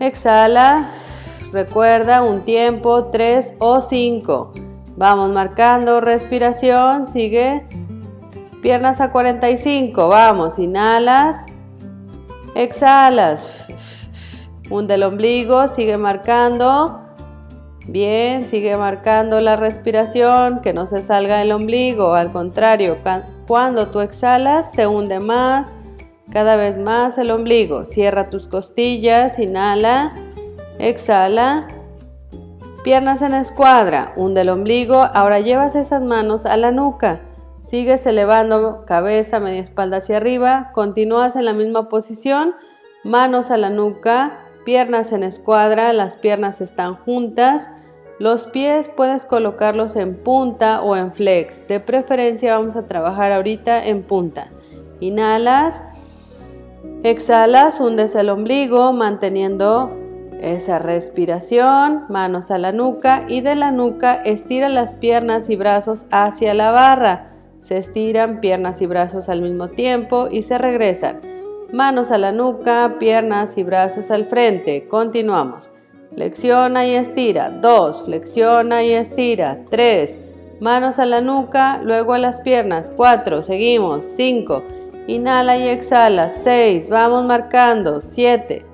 Exhala. 0.01 0.89
Recuerda 1.51 2.24
un 2.24 2.41
tiempo, 2.41 3.05
3 3.12 3.53
o 3.60 3.81
5. 3.81 4.53
Vamos 4.95 5.31
marcando 5.31 6.01
respiración. 6.01 7.07
Sigue. 7.07 7.67
Piernas 8.62 9.01
a 9.01 9.12
45. 9.12 10.07
Vamos. 10.07 10.60
Inhalas. 10.60 11.38
Exhalas. 12.55 13.67
Hunde 14.69 14.95
el 14.95 15.03
ombligo. 15.03 15.67
Sigue 15.69 15.98
marcando. 15.98 17.01
Bien, 17.88 18.48
sigue 18.48 18.77
marcando 18.77 19.41
la 19.41 19.55
respiración, 19.55 20.62
que 20.62 20.71
no 20.71 20.86
se 20.86 21.01
salga 21.01 21.41
el 21.41 21.51
ombligo. 21.51 22.13
Al 22.13 22.31
contrario, 22.31 23.00
cuando 23.48 23.88
tú 23.88 24.01
exhalas, 24.01 24.71
se 24.71 24.86
hunde 24.86 25.19
más 25.19 25.75
cada 26.31 26.55
vez 26.55 26.77
más 26.77 27.17
el 27.17 27.31
ombligo. 27.31 27.86
Cierra 27.86 28.29
tus 28.29 28.48
costillas, 28.48 29.39
inhala, 29.39 30.13
exhala. 30.77 31.67
Piernas 32.83 33.21
en 33.21 33.35
escuadra, 33.35 34.11
hunde 34.15 34.41
el 34.41 34.50
ombligo. 34.50 34.95
Ahora 34.95 35.39
llevas 35.39 35.75
esas 35.75 36.01
manos 36.01 36.47
a 36.47 36.57
la 36.57 36.71
nuca. 36.71 37.21
Sigues 37.61 38.07
elevando 38.07 38.85
cabeza, 38.88 39.39
media 39.39 39.61
espalda 39.61 39.97
hacia 39.97 40.17
arriba. 40.17 40.71
Continúas 40.73 41.35
en 41.35 41.45
la 41.45 41.53
misma 41.53 41.89
posición. 41.89 42.55
Manos 43.03 43.51
a 43.51 43.57
la 43.57 43.69
nuca, 43.69 44.39
piernas 44.65 45.11
en 45.11 45.21
escuadra, 45.21 45.93
las 45.93 46.17
piernas 46.17 46.59
están 46.59 46.95
juntas. 46.95 47.69
Los 48.17 48.47
pies 48.47 48.89
puedes 48.89 49.25
colocarlos 49.25 49.95
en 49.95 50.15
punta 50.15 50.81
o 50.81 50.95
en 50.95 51.13
flex. 51.13 51.67
De 51.67 51.79
preferencia 51.79 52.57
vamos 52.57 52.75
a 52.75 52.88
trabajar 52.88 53.31
ahorita 53.31 53.85
en 53.85 54.01
punta. 54.01 54.50
Inhalas. 55.00 55.83
Exhalas, 57.03 57.79
hundes 57.79 58.15
el 58.15 58.29
ombligo 58.29 58.91
manteniendo 58.91 60.00
esa 60.41 60.79
respiración, 60.79 62.05
manos 62.10 62.50
a 62.50 62.57
la 62.57 62.71
nuca 62.71 63.25
y 63.27 63.41
de 63.41 63.55
la 63.55 63.71
nuca 63.71 64.15
estira 64.15 64.69
las 64.69 64.95
piernas 64.95 65.50
y 65.50 65.55
brazos 65.55 66.07
hacia 66.10 66.53
la 66.53 66.71
barra. 66.71 67.31
Se 67.60 67.77
estiran 67.77 68.41
piernas 68.41 68.81
y 68.81 68.88
brazos 68.88 69.29
al 69.29 69.41
mismo 69.41 69.69
tiempo 69.69 70.27
y 70.31 70.41
se 70.41 70.57
regresan. 70.57 71.21
Manos 71.71 72.10
a 72.10 72.17
la 72.17 72.31
nuca, 72.31 72.95
piernas 73.00 73.57
y 73.57 73.63
brazos 73.63 74.10
al 74.10 74.25
frente. 74.25 74.88
Continuamos. 74.88 75.71
Flexiona 76.15 76.88
y 76.88 76.95
estira. 76.95 77.51
2. 77.51 78.05
Flexiona 78.05 78.83
y 78.83 78.93
estira. 78.93 79.60
3. 79.69 80.19
Manos 80.60 80.98
a 80.98 81.05
la 81.05 81.21
nuca, 81.21 81.79
luego 81.83 82.13
a 82.13 82.17
las 82.17 82.41
piernas. 82.41 82.91
4. 82.98 83.43
Seguimos. 83.43 84.03
5. 84.03 84.63
Inhala 85.07 85.57
y 85.57 85.67
exhala. 85.67 86.29
6. 86.29 86.89
Vamos 86.89 87.25
marcando. 87.25 88.01
7. 88.01 88.70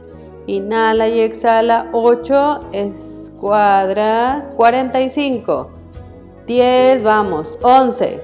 Inhala 0.48 1.08
y 1.08 1.20
exhala. 1.20 1.90
8. 1.92 2.70
Escuadra. 2.72 4.52
45. 4.56 5.70
10. 6.48 7.04
Vamos. 7.04 7.60
11. 7.62 8.20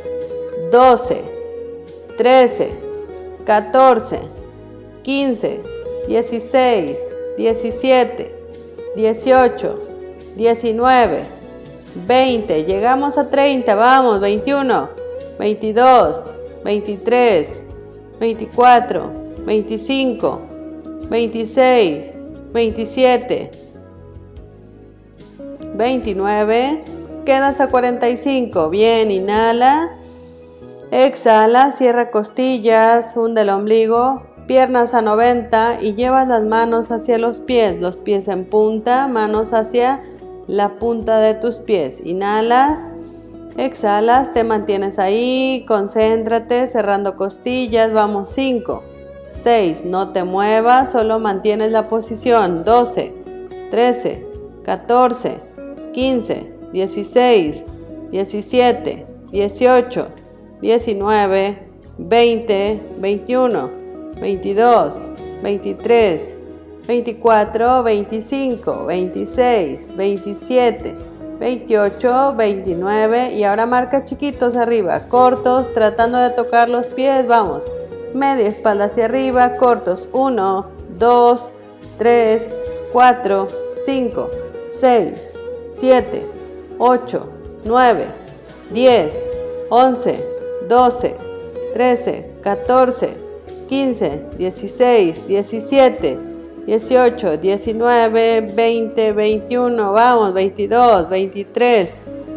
12. 0.71 1.21
13. 2.17 2.71
14. 3.45 4.19
15. 5.03 5.61
16. 6.07 6.97
17. 7.37 8.35
18. 8.95 9.79
19. 10.35 11.23
20. 12.07 12.63
Llegamos 12.63 13.17
a 13.17 13.29
30. 13.29 13.75
Vamos. 13.75 14.19
21. 14.19 14.89
22. 15.37 16.17
23. 16.63 17.63
24, 18.23 19.11
25, 19.45 20.41
26, 21.09 22.13
27, 22.53 23.51
29. 25.75 26.83
Quedas 27.25 27.59
a 27.59 27.67
45. 27.67 28.69
Bien, 28.69 29.11
inhala. 29.11 29.91
Exhala, 30.91 31.71
cierra 31.71 32.11
costillas, 32.11 33.17
hunde 33.17 33.41
el 33.41 33.49
ombligo, 33.49 34.21
piernas 34.45 34.93
a 34.93 35.01
90 35.01 35.79
y 35.81 35.95
llevas 35.95 36.27
las 36.27 36.43
manos 36.43 36.91
hacia 36.91 37.17
los 37.17 37.39
pies, 37.39 37.81
los 37.81 37.97
pies 37.97 38.27
en 38.27 38.45
punta, 38.45 39.07
manos 39.07 39.53
hacia 39.53 40.03
la 40.45 40.77
punta 40.77 41.19
de 41.19 41.33
tus 41.33 41.57
pies. 41.57 42.01
Inhalas. 42.05 42.79
Exhalas, 43.57 44.33
te 44.33 44.43
mantienes 44.43 44.97
ahí, 44.97 45.63
concéntrate, 45.67 46.67
cerrando 46.67 47.15
costillas, 47.15 47.93
vamos 47.93 48.29
5, 48.29 48.83
6, 49.41 49.85
no 49.85 50.11
te 50.11 50.23
muevas, 50.23 50.91
solo 50.91 51.19
mantienes 51.19 51.71
la 51.71 51.83
posición, 51.83 52.63
12, 52.63 53.13
13, 53.71 54.25
14, 54.63 55.37
15, 55.93 56.53
16, 56.71 57.65
17, 58.11 59.05
18, 59.31 60.07
19, 60.61 61.57
20, 61.97 62.79
21, 62.99 63.69
22, 64.19 64.95
23, 65.41 66.37
24, 66.87 67.83
25, 67.83 68.85
26, 68.85 69.95
27, 69.95 70.95
28, 71.39 72.35
29 72.35 73.33
y 73.33 73.43
ahora 73.43 73.65
marca 73.65 74.05
chiquitos 74.05 74.55
arriba, 74.55 75.07
cortos, 75.09 75.73
tratando 75.73 76.17
de 76.17 76.29
tocar 76.31 76.69
los 76.69 76.87
pies, 76.87 77.27
vamos, 77.27 77.65
media 78.13 78.47
espalda 78.47 78.85
hacia 78.85 79.05
arriba, 79.05 79.57
cortos, 79.57 80.07
1, 80.11 80.65
2, 80.97 81.41
3, 81.97 82.53
4, 82.91 83.47
5, 83.85 84.29
6, 84.65 85.33
7, 85.67 86.25
8, 86.79 87.29
9, 87.65 88.05
10, 88.71 89.13
11, 89.69 90.19
12, 90.67 91.15
13, 91.73 92.25
14, 92.43 93.07
15, 93.67 94.21
16, 94.37 95.27
17, 95.27 96.17
18, 96.65 97.37
19, 97.37 98.41
20, 98.41 99.11
21, 99.13 99.91
vamos, 99.91 100.33
22, 100.33 101.09
23, 101.09 101.89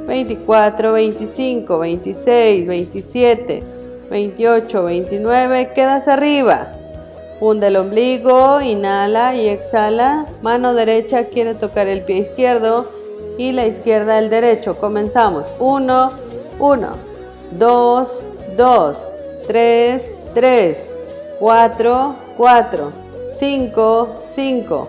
24, 0.06 0.92
25, 0.92 1.78
26, 1.78 2.66
27, 2.66 3.75
28, 4.10 4.84
29, 4.84 5.72
quedas 5.74 6.08
arriba. 6.08 6.68
Hunde 7.40 7.66
el 7.66 7.76
ombligo, 7.76 8.60
inhala 8.60 9.34
y 9.34 9.48
exhala. 9.48 10.26
Mano 10.42 10.74
derecha 10.74 11.24
quiere 11.24 11.54
tocar 11.54 11.86
el 11.86 12.02
pie 12.02 12.18
izquierdo 12.18 12.90
y 13.36 13.52
la 13.52 13.66
izquierda 13.66 14.18
el 14.18 14.30
derecho. 14.30 14.78
Comenzamos. 14.78 15.52
1, 15.58 16.10
1, 16.58 16.88
2, 17.58 18.22
2, 18.56 18.98
3, 19.46 20.14
3, 20.34 20.90
4, 21.38 22.16
4, 22.36 22.92
5, 23.38 24.08
5, 24.34 24.88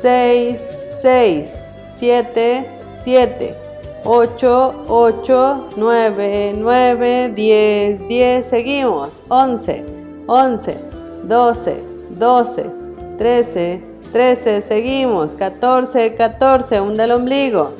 6, 0.00 0.68
6, 1.00 1.56
7, 1.98 2.66
7, 3.02 3.67
8, 4.10 4.86
8, 4.88 5.68
9, 5.76 6.54
9, 6.56 7.32
10, 7.36 8.08
10. 8.08 8.46
Seguimos. 8.46 9.22
11, 9.28 9.84
11, 10.26 10.78
12, 11.24 11.76
12, 12.18 12.70
13, 13.18 13.82
13, 14.10 14.62
seguimos, 14.62 15.34
14, 15.34 16.14
14, 16.14 16.80
hunda 16.80 17.04
el 17.04 17.12
ombligo. 17.12 17.72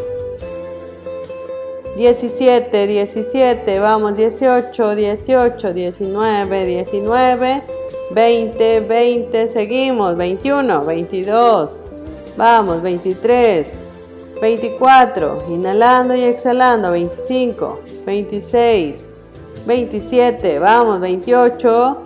17, 1.97 2.87
17, 2.87 3.78
vamos, 3.80 4.14
18, 4.14 4.94
18, 4.97 5.73
19, 5.73 6.66
19, 6.66 7.62
20, 8.11 8.80
20, 8.80 9.49
seguimos, 9.49 10.16
21, 10.18 10.85
22, 10.85 11.80
vamos, 12.37 12.82
23, 12.82 13.88
24, 14.40 15.47
inhalando 15.49 16.14
y 16.14 16.25
exhalando, 16.25 16.92
25, 16.92 17.80
26, 18.07 19.09
27, 19.66 20.59
vamos, 20.59 21.00
28, 21.00 21.99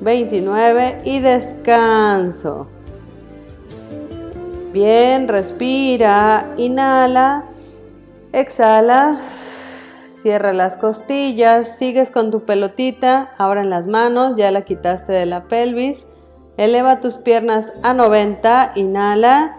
29 0.00 1.02
y 1.04 1.20
descanso. 1.20 2.66
Bien, 4.72 5.28
respira, 5.28 6.52
inhala, 6.56 7.44
exhala, 8.32 9.20
cierra 10.10 10.52
las 10.52 10.76
costillas, 10.76 11.78
sigues 11.78 12.10
con 12.10 12.30
tu 12.30 12.44
pelotita, 12.44 13.32
ahora 13.38 13.62
en 13.62 13.70
las 13.70 13.86
manos, 13.86 14.34
ya 14.36 14.50
la 14.50 14.62
quitaste 14.62 15.12
de 15.12 15.24
la 15.24 15.44
pelvis. 15.44 16.06
Eleva 16.56 17.00
tus 17.00 17.16
piernas 17.16 17.72
a 17.82 17.94
90, 17.94 18.72
inhala, 18.74 19.58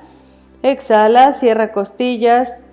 exhala, 0.62 1.34
cierra 1.34 1.72
costillas, 1.72 2.63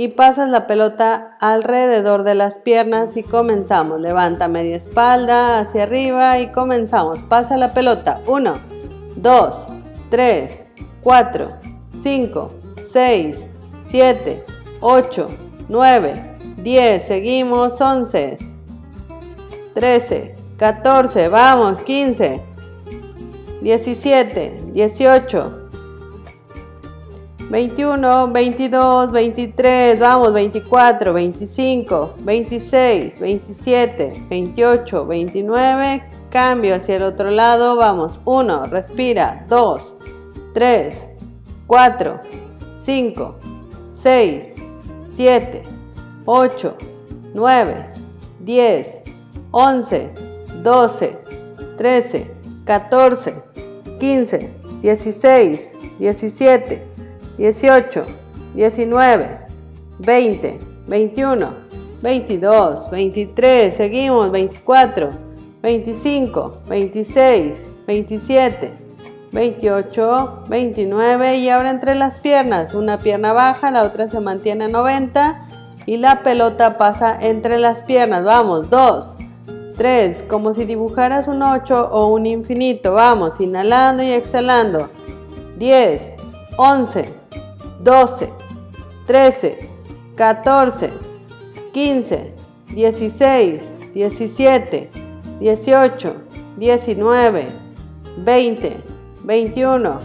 y 0.00 0.08
pasas 0.08 0.48
la 0.48 0.66
pelota 0.66 1.36
alrededor 1.40 2.22
de 2.22 2.34
las 2.34 2.56
piernas 2.56 3.18
y 3.18 3.22
comenzamos. 3.22 4.00
Levanta 4.00 4.48
media 4.48 4.76
espalda 4.76 5.58
hacia 5.58 5.82
arriba 5.82 6.38
y 6.38 6.52
comenzamos. 6.52 7.20
Pasa 7.24 7.58
la 7.58 7.74
pelota. 7.74 8.22
1, 8.26 8.54
2, 9.16 9.66
3, 10.08 10.66
4, 11.02 11.52
5, 12.02 12.48
6, 12.90 13.46
7, 13.84 14.44
8, 14.80 15.28
9, 15.68 16.36
10. 16.56 17.02
Seguimos. 17.04 17.78
11, 17.78 18.38
13, 19.74 20.34
14. 20.56 21.28
Vamos. 21.28 21.82
15, 21.82 22.40
17, 23.60 24.62
18. 24.72 25.59
21, 27.50 28.32
22, 28.32 29.10
23, 29.10 29.98
vamos, 29.98 30.32
24, 30.32 31.12
25, 31.12 32.14
26, 32.20 33.18
27, 33.18 34.26
28, 34.30 35.06
29, 35.06 36.04
cambio 36.30 36.76
hacia 36.76 36.94
el 36.94 37.02
otro 37.02 37.32
lado, 37.32 37.74
vamos, 37.74 38.20
1, 38.24 38.66
respira, 38.66 39.44
2, 39.48 39.96
3, 40.54 41.10
4, 41.66 42.20
5, 42.84 43.38
6, 43.86 44.44
7, 45.16 45.64
8, 46.26 46.76
9, 47.34 47.90
10, 48.38 49.02
11, 49.50 50.10
12, 50.62 51.18
13, 51.76 52.30
14, 52.64 53.34
15, 53.98 54.54
16, 54.82 55.72
17, 55.98 56.89
18, 57.40 58.04
19, 58.54 59.38
20, 59.98 60.58
21, 60.86 61.54
22, 62.02 62.90
23, 62.90 63.74
seguimos, 63.74 64.30
24, 64.30 65.08
25, 65.62 66.52
26, 66.68 67.70
27, 67.86 68.72
28, 69.32 70.44
29 70.50 71.36
y 71.36 71.48
ahora 71.48 71.70
entre 71.70 71.94
las 71.94 72.18
piernas, 72.18 72.74
una 72.74 72.98
pierna 72.98 73.32
baja, 73.32 73.70
la 73.70 73.84
otra 73.84 74.06
se 74.08 74.20
mantiene 74.20 74.64
a 74.64 74.68
90 74.68 75.48
y 75.86 75.96
la 75.96 76.22
pelota 76.22 76.76
pasa 76.76 77.16
entre 77.22 77.56
las 77.56 77.80
piernas, 77.80 78.22
vamos, 78.22 78.68
2, 78.68 79.16
3, 79.78 80.24
como 80.24 80.52
si 80.52 80.66
dibujaras 80.66 81.26
un 81.26 81.42
8 81.42 81.88
o 81.90 82.08
un 82.08 82.26
infinito, 82.26 82.92
vamos, 82.92 83.40
inhalando 83.40 84.02
y 84.02 84.10
exhalando, 84.10 84.90
10, 85.56 86.16
11, 86.58 87.19
12, 87.82 88.28
13, 89.06 89.68
14, 90.16 90.90
15, 91.72 92.34
16, 92.74 93.74
17, 93.94 94.90
18, 95.40 96.14
19, 96.58 97.46
20, 98.18 98.76
21, 99.24 100.00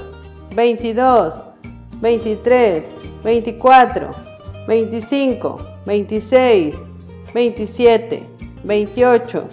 22, 0.55 1.45
23, 2.01 2.95
24, 3.23 4.11
25, 4.67 5.57
26, 5.85 6.75
27, 7.33 8.23
28, 8.63 9.49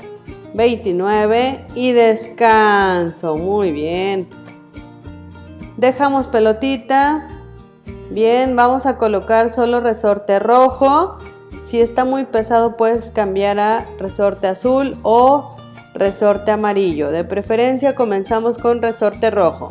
29 0.55 1.65
y 1.75 1.93
descanso. 1.93 3.37
Muy 3.37 3.73
bien. 3.73 4.29
Dejamos 5.77 6.29
pelotita 6.29 7.29
Bien, 8.13 8.57
vamos 8.57 8.85
a 8.85 8.99
colocar 8.99 9.49
solo 9.49 9.81
resorte 9.81 10.39
rojo. 10.39 11.17
Si 11.65 11.81
está 11.81 12.05
muy 12.05 12.27
pesado 12.27 12.77
puedes 12.77 13.11
cambiar 13.11 13.59
a 13.59 13.87
resorte 13.99 14.49
azul 14.49 14.99
o 15.03 15.57
resorte 15.95 16.51
amarillo. 16.51 17.11
De 17.11 17.25
preferencia 17.25 17.95
comenzamos 17.95 18.59
con 18.59 18.83
resorte 18.83 19.31
rojo. 19.31 19.71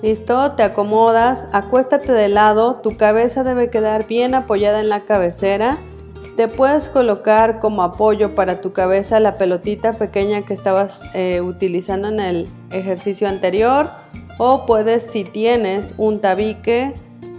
Listo, 0.00 0.52
te 0.52 0.62
acomodas, 0.62 1.44
acuéstate 1.52 2.10
de 2.12 2.28
lado, 2.28 2.76
tu 2.76 2.96
cabeza 2.96 3.44
debe 3.44 3.68
quedar 3.68 4.06
bien 4.06 4.34
apoyada 4.34 4.80
en 4.80 4.88
la 4.88 5.04
cabecera. 5.04 5.76
Te 6.38 6.48
puedes 6.48 6.88
colocar 6.88 7.60
como 7.60 7.82
apoyo 7.82 8.34
para 8.34 8.62
tu 8.62 8.72
cabeza 8.72 9.20
la 9.20 9.34
pelotita 9.34 9.92
pequeña 9.92 10.46
que 10.46 10.54
estabas 10.54 11.02
eh, 11.12 11.42
utilizando 11.42 12.08
en 12.08 12.18
el 12.18 12.48
ejercicio 12.70 13.28
anterior 13.28 13.90
o 14.38 14.66
puedes 14.66 15.04
si 15.04 15.24
tienes 15.24 15.94
un 15.98 16.20
tabique 16.20 16.94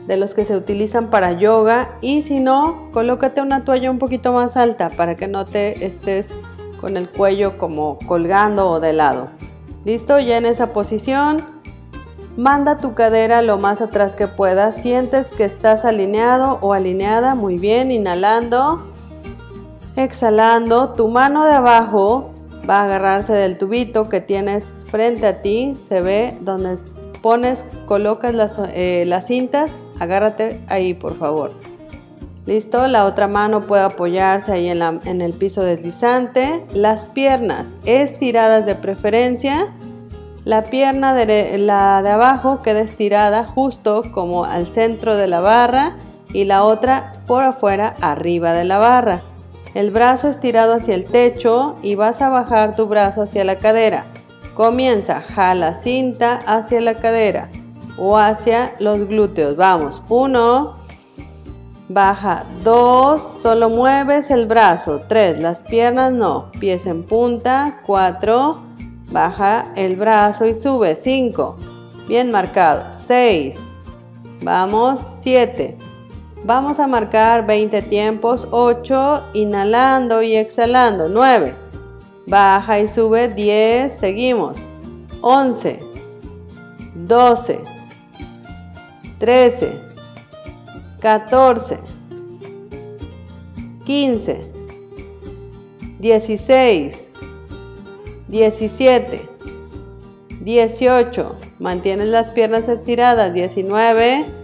de 0.08 0.18
los 0.18 0.34
que 0.34 0.46
se 0.46 0.56
utilizan 0.56 1.10
para 1.10 1.34
yoga 1.34 1.98
y 2.02 2.22
si 2.24 2.40
no, 2.40 2.90
colócate 2.92 3.42
una 3.42 3.64
toalla 3.64 3.90
un 3.90 4.00
poquito 4.00 4.34
más 4.34 4.58
alta 4.58 4.90
para 4.90 5.16
que 5.16 5.28
no 5.28 5.46
te 5.46 5.86
estés 5.86 6.36
con 6.82 6.98
el 6.98 7.10
cuello 7.10 7.58
como 7.58 7.98
colgando 8.06 8.70
o 8.70 8.80
de 8.80 8.94
lado. 8.94 9.30
Listo, 9.86 10.20
ya 10.20 10.38
en 10.38 10.46
esa 10.46 10.74
posición 10.74 11.54
Manda 12.36 12.78
tu 12.78 12.96
cadera 12.96 13.44
lo 13.44 13.60
más 13.60 13.80
atrás 13.80 14.16
que 14.16 14.28
puedas. 14.28 14.76
Sientes 14.76 15.28
que 15.28 15.44
estás 15.44 15.86
alineado 15.86 16.58
o 16.62 16.74
alineada. 16.74 17.36
Muy 17.36 17.60
bien, 17.60 17.92
inhalando. 17.92 18.88
Exhalando. 19.96 20.94
Tu 20.94 21.08
mano 21.10 21.46
de 21.46 21.54
abajo 21.54 22.33
va 22.70 22.82
a 22.82 22.84
agarrarse 22.86 23.34
del 23.34 23.58
tubito 23.58 24.10
que 24.10 24.22
tienes 24.22 24.86
frente 24.90 25.28
a 25.28 25.42
ti. 25.42 25.76
Se 25.76 26.02
ve 26.02 26.38
donde 26.42 26.78
pones, 27.22 27.66
colocas 27.86 28.34
las, 28.34 28.60
eh, 28.74 29.04
las 29.08 29.28
cintas. 29.28 29.86
Agárrate 30.00 30.62
ahí, 30.68 30.94
por 30.94 31.18
favor. 31.18 31.54
Listo, 32.46 32.88
la 32.88 33.06
otra 33.06 33.28
mano 33.28 33.62
puede 33.62 33.84
apoyarse 33.84 34.52
ahí 34.52 34.68
en, 34.68 34.82
en 34.82 35.22
el 35.22 35.34
piso 35.34 35.64
deslizante. 35.64 36.66
Las 36.74 37.10
piernas 37.10 37.76
estiradas 37.86 38.66
de 38.66 38.76
preferencia. 38.76 39.74
La 40.44 40.64
pierna 40.64 41.16
de, 41.16 41.58
la 41.58 42.04
de 42.04 42.10
abajo 42.10 42.60
queda 42.60 42.82
estirada 42.82 43.46
justo 43.46 44.04
como 44.12 44.44
al 44.44 44.68
centro 44.68 45.16
de 45.16 45.28
la 45.28 45.40
barra 45.40 45.96
y 46.34 46.44
la 46.44 46.66
otra 46.66 47.14
por 47.28 47.44
afuera 47.44 47.94
arriba 48.02 48.52
de 48.52 48.66
la 48.66 48.78
barra. 48.78 49.22
El 49.74 49.92
brazo 49.92 50.28
estirado 50.28 50.74
hacia 50.74 50.94
el 50.94 51.06
techo 51.06 51.76
y 51.82 51.96
vas 51.96 52.22
a 52.22 52.30
bajar 52.30 52.76
tu 52.76 52.88
brazo 52.88 53.24
hacia 53.24 53.44
la 53.44 53.58
cadera. 53.58 54.06
Comienza, 54.54 55.22
jala 55.22 55.74
cinta 55.74 56.40
hacia 56.46 56.80
la 56.80 56.94
cadera 56.94 57.50
o 57.98 58.18
hacia 58.18 58.76
los 58.80 59.08
glúteos. 59.08 59.56
Vamos, 59.56 60.04
uno, 60.10 60.78
baja, 61.90 62.44
dos, 62.64 63.40
solo 63.42 63.70
mueves 63.70 64.30
el 64.30 64.46
brazo, 64.46 65.02
tres, 65.08 65.40
las 65.40 65.62
piernas 65.62 66.12
no, 66.12 66.52
pies 66.60 66.86
en 66.86 67.04
punta, 67.04 67.82
cuatro, 67.84 68.62
baja 69.14 69.66
el 69.76 69.96
brazo 69.96 70.46
y 70.46 70.56
sube. 70.56 70.96
5. 70.96 71.56
Bien 72.08 72.32
marcado. 72.32 72.92
6. 72.92 73.58
Vamos. 74.42 75.00
7. 75.22 75.78
Vamos 76.44 76.80
a 76.80 76.88
marcar 76.88 77.46
20 77.46 77.82
tiempos. 77.84 78.48
8. 78.52 79.24
Inhalando 79.34 80.22
y 80.22 80.36
exhalando. 80.36 81.10
9. 81.10 81.56
Baja 82.28 82.80
y 82.80 82.88
sube. 82.88 83.30
10. 83.30 83.98
Seguimos. 83.98 84.60
11. 85.22 85.80
12. 86.96 87.60
13. 89.20 89.82
14. 91.00 91.80
15. 93.86 94.52
16. 96.00 97.14
17, 98.34 99.30
18, 100.42 101.36
mantienes 101.60 102.08
las 102.08 102.30
piernas 102.30 102.68
estiradas, 102.68 103.32
19 103.32 104.43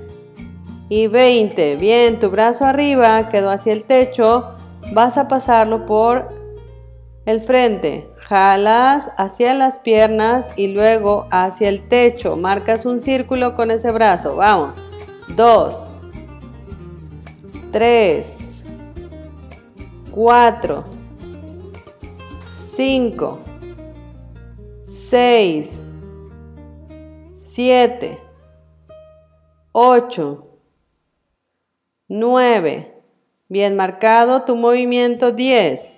y 0.89 1.07
20. 1.07 1.75
Bien, 1.75 2.19
tu 2.19 2.29
brazo 2.29 2.65
arriba 2.65 3.29
quedó 3.29 3.51
hacia 3.51 3.73
el 3.73 3.85
techo, 3.85 4.55
vas 4.91 5.17
a 5.17 5.27
pasarlo 5.27 5.85
por 5.85 6.27
el 7.25 7.41
frente. 7.41 8.09
Jalas 8.17 9.11
hacia 9.17 9.53
las 9.53 9.79
piernas 9.79 10.49
y 10.55 10.67
luego 10.67 11.27
hacia 11.31 11.69
el 11.69 11.87
techo. 11.87 12.35
Marcas 12.35 12.85
un 12.85 13.01
círculo 13.01 13.55
con 13.55 13.71
ese 13.71 13.91
brazo. 13.91 14.35
Vamos. 14.35 14.77
2, 15.35 15.95
3, 17.71 18.37
4, 20.11 20.83
5, 22.51 23.39
6, 24.83 25.83
7, 27.35 28.19
8, 29.71 30.48
9. 32.09 32.93
Bien 33.47 33.75
marcado 33.75 34.41
tu 34.41 34.55
movimiento 34.55 35.31
10. 35.31 35.95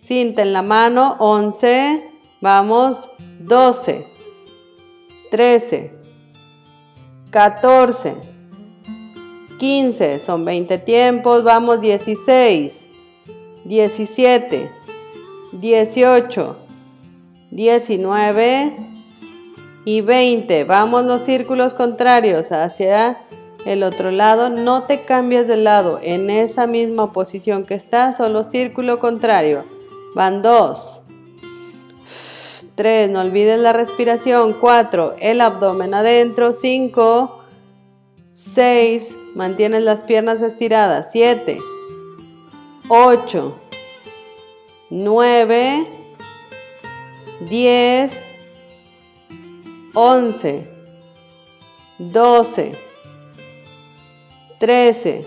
Cinta 0.00 0.42
en 0.42 0.52
la 0.52 0.62
mano 0.62 1.16
11. 1.18 2.02
Vamos 2.40 3.08
12, 3.40 4.06
13, 5.30 5.98
14, 7.30 8.14
15. 9.58 10.18
Son 10.18 10.44
20 10.44 10.78
tiempos. 10.78 11.44
Vamos 11.44 11.80
16, 11.80 12.86
17, 13.64 14.70
18. 15.52 16.56
19 17.54 18.76
y 19.84 20.00
20. 20.00 20.64
Vamos 20.64 21.04
los 21.04 21.22
círculos 21.22 21.74
contrarios 21.74 22.50
hacia 22.50 23.18
el 23.66 23.82
otro 23.82 24.10
lado. 24.10 24.50
No 24.50 24.84
te 24.84 25.04
cambies 25.04 25.48
de 25.48 25.56
lado. 25.56 25.98
En 26.02 26.30
esa 26.30 26.66
misma 26.66 27.12
posición 27.12 27.64
que 27.64 27.74
estás, 27.74 28.16
solo 28.16 28.44
círculo 28.44 28.98
contrario. 28.98 29.64
Van 30.14 30.42
2. 30.42 31.02
3. 32.74 33.10
No 33.10 33.20
olvides 33.20 33.58
la 33.58 33.72
respiración. 33.72 34.54
4. 34.54 35.16
El 35.20 35.40
abdomen 35.40 35.94
adentro. 35.94 36.52
5. 36.52 37.40
6. 38.32 39.16
Mantienes 39.34 39.82
las 39.82 40.02
piernas 40.02 40.42
estiradas. 40.42 41.08
7. 41.12 41.58
8. 42.88 43.54
9. 44.90 46.04
10, 47.40 48.22
11, 49.92 50.68
12, 51.98 52.72
13, 54.58 55.24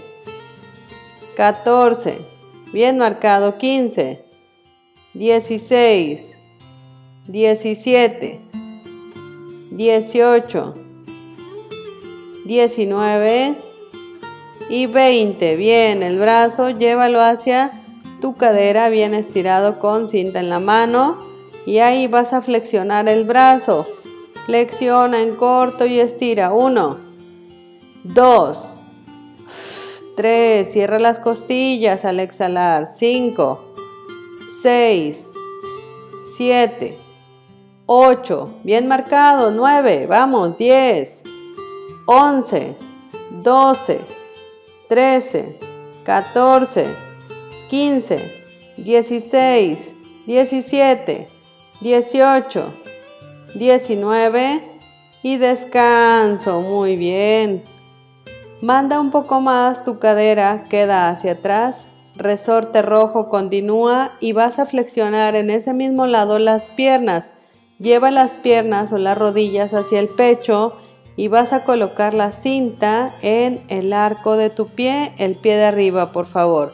14, 1.36 2.18
bien 2.72 2.98
marcado 2.98 3.58
15, 3.58 4.24
16, 5.14 6.36
17, 7.28 8.42
18, 9.72 10.74
19 12.46 13.56
y 14.70 14.86
20. 14.86 15.56
Bien, 15.56 16.04
el 16.04 16.20
brazo 16.20 16.70
llévalo 16.70 17.22
hacia 17.22 17.72
tu 18.22 18.36
cadera 18.36 18.90
bien 18.90 19.14
estirado 19.14 19.80
con 19.80 20.08
cinta 20.08 20.40
en 20.40 20.50
la 20.50 20.60
mano 20.60 21.20
y 21.66 21.80
ahí 21.80 22.08
vas 22.08 22.34
a 22.34 22.42
flexionar 22.42 23.08
el 23.10 23.26
brazo. 23.26 23.86
Flexiona 24.46 25.22
en 25.22 25.36
corto 25.36 25.86
y 25.86 26.00
estira. 26.00 26.54
Uno, 26.54 27.00
dos, 28.04 28.77
tres. 30.18 30.74
Cierra 30.74 31.00
las 31.00 31.20
costillas 31.20 32.04
al 32.04 32.20
exhalar. 32.20 32.88
Cinco, 32.88 33.74
seis, 34.62 35.30
siete, 36.36 36.98
ocho. 37.86 38.50
Bien 38.64 38.88
marcado. 38.88 39.52
Nueve. 39.52 40.06
Vamos. 40.10 40.58
Diez, 40.58 41.22
once, 42.06 42.76
doce, 43.42 44.02
trece, 44.90 45.58
catorce, 46.04 46.88
quince, 47.70 48.44
dieciséis, 48.76 49.94
diecisiete. 50.26 51.30
18, 51.82 52.74
19 53.54 54.62
y 55.22 55.38
descanso. 55.38 56.62
Muy 56.62 56.96
bien. 56.96 57.64
Manda 58.62 59.00
un 59.00 59.12
poco 59.12 59.40
más 59.40 59.84
tu 59.84 60.00
cadera, 60.00 60.64
queda 60.70 61.10
hacia 61.10 61.34
atrás. 61.34 61.86
Resorte 62.16 62.82
rojo 62.82 63.30
continúa 63.30 64.10
y 64.20 64.32
vas 64.32 64.58
a 64.58 64.66
flexionar 64.66 65.36
en 65.36 65.52
ese 65.52 65.74
mismo 65.74 66.08
lado 66.08 66.40
las 66.40 66.66
piernas. 66.66 67.34
Lleva 67.78 68.10
las 68.10 68.32
piernas 68.32 68.92
o 68.92 68.98
las 68.98 69.16
rodillas 69.16 69.76
hacia 69.76 70.00
el 70.00 70.08
pecho 70.08 70.74
y 71.16 71.28
vas 71.28 71.54
a 71.54 71.64
colocar 71.64 72.16
la 72.16 72.32
cinta 72.32 73.12
en 73.22 73.62
el 73.68 73.94
arco 73.94 74.36
de 74.36 74.50
tu 74.50 74.68
pie, 74.68 75.14
el 75.20 75.36
pie 75.36 75.58
de 75.58 75.66
arriba, 75.66 76.12
por 76.12 76.26
favor. 76.26 76.72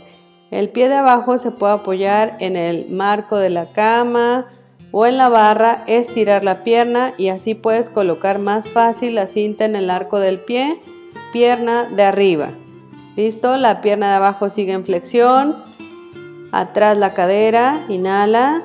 El 0.51 0.69
pie 0.69 0.87
de 0.87 0.95
abajo 0.95 1.37
se 1.37 1.51
puede 1.51 1.73
apoyar 1.73 2.37
en 2.39 2.55
el 2.55 2.89
marco 2.89 3.37
de 3.37 3.49
la 3.49 3.65
cama, 3.65 4.47
o 4.95 5.07
en 5.07 5.17
la 5.17 5.27
barra 5.27 5.83
estirar 5.87 6.45
la 6.45 6.63
pierna 6.63 7.15
y 7.17 7.29
así 7.29 7.55
puedes 7.55 7.89
colocar 7.89 8.37
más 8.37 8.69
fácil 8.69 9.15
la 9.15 9.25
cinta 9.25 9.65
en 9.65 9.75
el 9.75 9.89
arco 9.89 10.19
del 10.19 10.39
pie, 10.39 10.79
pierna 11.33 11.83
de 11.85 12.03
arriba. 12.03 12.51
¿Listo? 13.17 13.57
La 13.57 13.81
pierna 13.81 14.09
de 14.09 14.15
abajo 14.15 14.49
sigue 14.49 14.71
en 14.71 14.85
flexión. 14.85 15.61
Atrás 16.53 16.97
la 16.97 17.13
cadera, 17.13 17.83
inhala. 17.89 18.63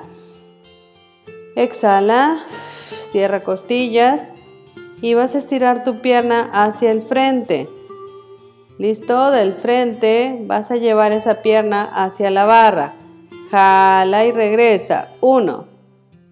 Exhala, 1.56 2.38
cierra 3.10 3.40
costillas 3.40 4.28
y 5.00 5.14
vas 5.14 5.34
a 5.34 5.38
estirar 5.38 5.82
tu 5.82 6.00
pierna 6.00 6.50
hacia 6.52 6.92
el 6.92 7.02
frente. 7.02 7.68
¿Listo? 8.78 9.32
Del 9.32 9.54
frente 9.54 10.38
vas 10.42 10.70
a 10.70 10.76
llevar 10.76 11.12
esa 11.12 11.42
pierna 11.42 11.82
hacia 11.82 12.30
la 12.30 12.44
barra. 12.44 12.94
Jala 13.50 14.24
y 14.24 14.30
regresa. 14.30 15.08
Uno. 15.20 15.66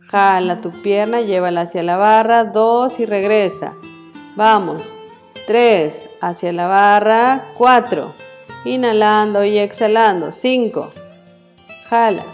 Jala 0.09 0.61
tu 0.61 0.70
pierna, 0.70 1.22
llévala 1.22 1.62
hacia 1.62 1.83
la 1.83 1.96
barra, 1.96 2.44
2 2.44 3.01
y 3.01 3.07
regresa. 3.07 3.72
Vamos, 4.37 4.83
3 5.49 6.06
hacia 6.20 6.52
la 6.52 6.66
barra, 6.66 7.52
4. 7.57 8.12
Inhalando 8.64 9.44
y 9.44 9.59
exhalando, 9.59 10.33
5. 10.33 10.90
Jala, 11.88 12.24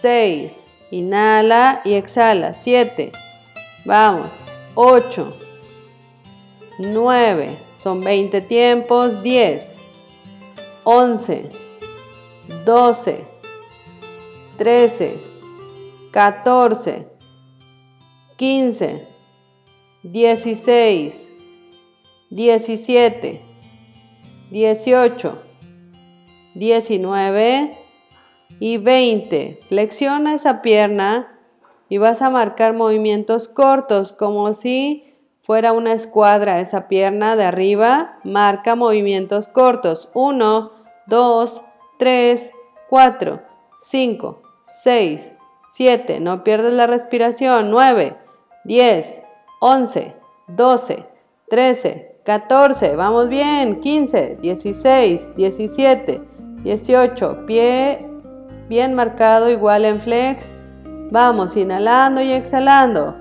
6. 0.00 0.60
Inhala 0.90 1.80
y 1.84 1.94
exhala, 1.94 2.52
7. 2.52 3.12
Vamos, 3.84 4.28
8. 4.74 5.32
9. 6.78 7.56
Son 7.76 8.00
20 8.00 8.40
tiempos, 8.42 9.22
10. 9.22 9.78
11. 10.84 11.48
12. 12.64 13.24
13. 14.56 15.20
14. 16.10 17.08
15. 18.36 19.08
16. 20.02 21.27
17. 22.30 23.40
18. 24.50 25.42
19 26.54 27.72
y 28.60 28.76
20. 28.78 29.60
Flexiona 29.68 30.34
esa 30.34 30.60
pierna 30.60 31.38
y 31.88 31.98
vas 31.98 32.20
a 32.20 32.30
marcar 32.30 32.74
movimientos 32.74 33.48
cortos 33.48 34.12
como 34.12 34.52
si 34.52 35.14
fuera 35.42 35.72
una 35.72 35.92
escuadra 35.92 36.60
esa 36.60 36.88
pierna 36.88 37.34
de 37.34 37.44
arriba. 37.44 38.18
Marca 38.24 38.74
movimientos 38.74 39.48
cortos. 39.48 40.10
1, 40.12 40.72
2, 41.06 41.62
3, 41.98 42.52
4, 42.90 43.42
5, 43.74 44.42
6, 44.64 45.32
7. 45.72 46.20
No 46.20 46.44
pierdes 46.44 46.74
la 46.74 46.86
respiración. 46.86 47.70
9, 47.70 48.16
10, 48.64 49.22
11, 49.60 50.14
12, 50.48 51.06
13, 51.48 52.17
14. 52.28 52.94
Vamos 52.94 53.30
bien. 53.30 53.80
15, 53.80 54.36
16, 54.42 55.34
17, 55.34 56.20
18. 56.62 57.46
Pie 57.46 58.06
bien 58.68 58.92
marcado 58.92 59.48
igual 59.48 59.86
en 59.86 59.98
flex. 59.98 60.52
Vamos, 61.10 61.56
inhalando 61.56 62.20
y 62.20 62.32
exhalando. 62.32 63.16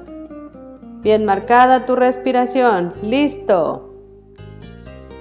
Bien 1.04 1.24
marcada 1.24 1.86
tu 1.86 1.96
respiración. 1.96 2.96
Listo. 3.02 3.93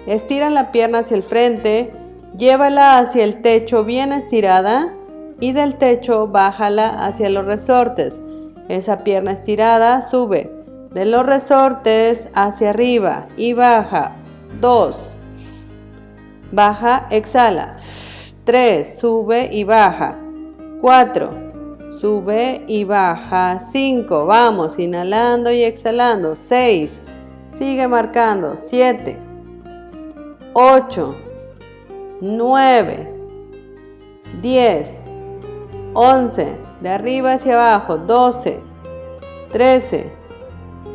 Estira 0.09 0.51
la 0.51 0.73
pierna 0.73 0.99
hacia 0.99 1.17
el 1.17 1.23
frente, 1.23 1.93
llévala 2.37 2.99
hacia 2.99 3.23
el 3.23 3.41
techo 3.41 3.85
bien 3.85 4.13
estirada 4.13 4.97
y 5.39 5.53
del 5.53 5.77
techo 5.77 6.27
bájala 6.27 6.89
hacia 6.89 7.31
los 7.31 7.45
resortes. 7.45 8.21
Esa 8.69 9.05
pierna 9.05 9.31
estirada 9.31 10.03
sube 10.03 10.56
de 10.97 11.05
los 11.05 11.27
resortes 11.27 12.31
hacia 12.33 12.71
arriba 12.71 13.29
y 13.37 13.53
baja. 13.53 14.17
2. 14.63 15.19
Baja, 16.53 17.07
exhala. 17.11 17.77
3. 18.45 18.99
Sube 18.99 19.51
y 19.53 19.65
baja. 19.65 20.17
4. 20.81 21.91
Sube 22.01 22.65
y 22.67 22.85
baja. 22.85 23.59
5. 23.61 24.25
Vamos, 24.25 24.79
inhalando 24.79 25.51
y 25.51 25.65
exhalando. 25.65 26.35
6. 26.35 27.03
Sigue 27.53 27.87
marcando. 27.89 28.57
7. 28.57 29.19
8. 30.55 31.15
9. 32.23 33.15
10. 34.41 35.01
11. 35.93 36.57
De 36.81 36.89
arriba 36.89 37.33
hacia 37.33 37.53
abajo. 37.53 37.99
12. 37.99 38.61
13. 39.53 40.16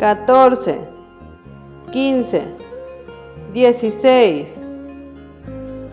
14. 0.02 0.80
15. 1.92 2.42
16. 3.54 4.62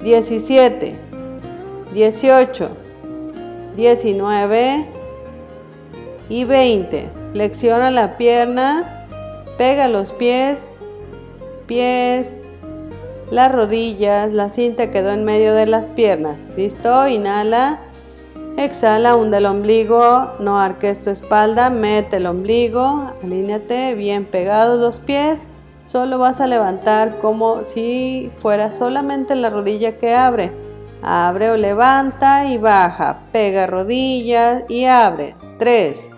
17. 0.02 0.96
18. 1.92 2.70
19 3.76 4.86
y 6.30 6.44
20. 6.44 7.10
Flexiona 7.32 7.90
la 7.90 8.16
pierna, 8.16 9.06
pega 9.58 9.88
los 9.88 10.12
pies, 10.12 10.72
pies, 11.66 12.38
las 13.30 13.52
rodillas, 13.52 14.32
la 14.32 14.48
cinta 14.48 14.90
quedó 14.90 15.10
en 15.10 15.26
medio 15.26 15.52
de 15.52 15.66
las 15.66 15.90
piernas. 15.90 16.38
¿Listo? 16.56 17.08
Inhala. 17.08 17.80
Exhala, 18.58 19.14
hunde 19.14 19.36
el 19.36 19.46
ombligo, 19.46 20.32
no 20.40 20.58
arques 20.58 21.00
tu 21.00 21.10
espalda, 21.10 21.70
mete 21.70 22.16
el 22.16 22.26
ombligo, 22.26 23.12
alíñate 23.22 23.94
bien 23.94 24.24
pegados 24.24 24.80
los 24.80 24.98
pies. 24.98 25.46
Solo 25.84 26.18
vas 26.18 26.40
a 26.40 26.48
levantar 26.48 27.20
como 27.20 27.62
si 27.62 28.32
fuera 28.38 28.72
solamente 28.72 29.36
la 29.36 29.48
rodilla 29.48 29.96
que 29.98 30.12
abre. 30.12 30.50
Abre 31.02 31.52
o 31.52 31.56
levanta 31.56 32.46
y 32.46 32.58
baja. 32.58 33.20
Pega 33.30 33.68
rodillas 33.68 34.64
y 34.68 34.86
abre. 34.86 35.36
3 35.60 36.10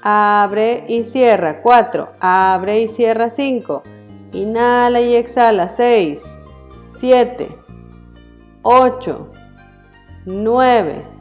abre 0.00 0.84
y 0.86 1.02
cierra. 1.02 1.60
4, 1.60 2.12
abre 2.20 2.82
y 2.82 2.86
cierra. 2.86 3.30
5, 3.30 3.82
inhala 4.32 5.00
y 5.00 5.16
exhala. 5.16 5.68
6, 5.68 6.22
7, 6.98 7.48
8, 8.62 9.30
9, 10.26 11.13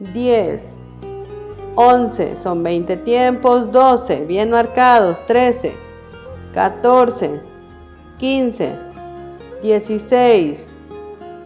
10, 0.00 0.82
11, 1.76 2.36
son 2.36 2.62
20 2.62 2.96
tiempos. 2.98 3.70
12, 3.70 4.26
bien 4.26 4.50
marcados. 4.50 5.24
13, 5.26 5.74
14, 6.52 7.40
15, 8.18 8.76
16, 9.62 10.74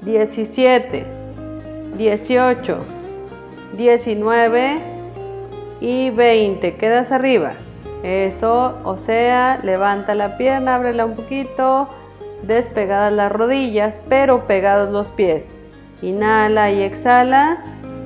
17, 0.02 1.06
18, 1.96 2.78
19, 3.76 4.94
y 5.84 6.10
20. 6.10 6.76
Quedas 6.76 7.12
arriba. 7.12 7.54
Eso, 8.02 8.78
o 8.84 8.96
sea, 8.96 9.60
levanta 9.62 10.14
la 10.14 10.36
pierna, 10.36 10.74
ábrela 10.74 11.04
un 11.04 11.14
poquito, 11.14 11.88
despegadas 12.42 13.12
las 13.12 13.30
rodillas, 13.30 14.00
pero 14.08 14.46
pegados 14.46 14.90
los 14.90 15.10
pies. 15.10 15.50
Inhala 16.02 16.70
y 16.70 16.82
exhala. 16.82 17.62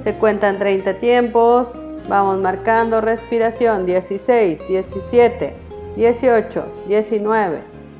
Se 0.08 0.14
cuentan 0.14 0.58
30 0.58 1.00
tiempos. 1.00 1.84
Vamos 2.08 2.38
marcando 2.38 3.02
respiración. 3.02 3.84
16, 3.84 4.66
17, 4.66 5.52
18, 5.96 6.64
19, 6.88 7.58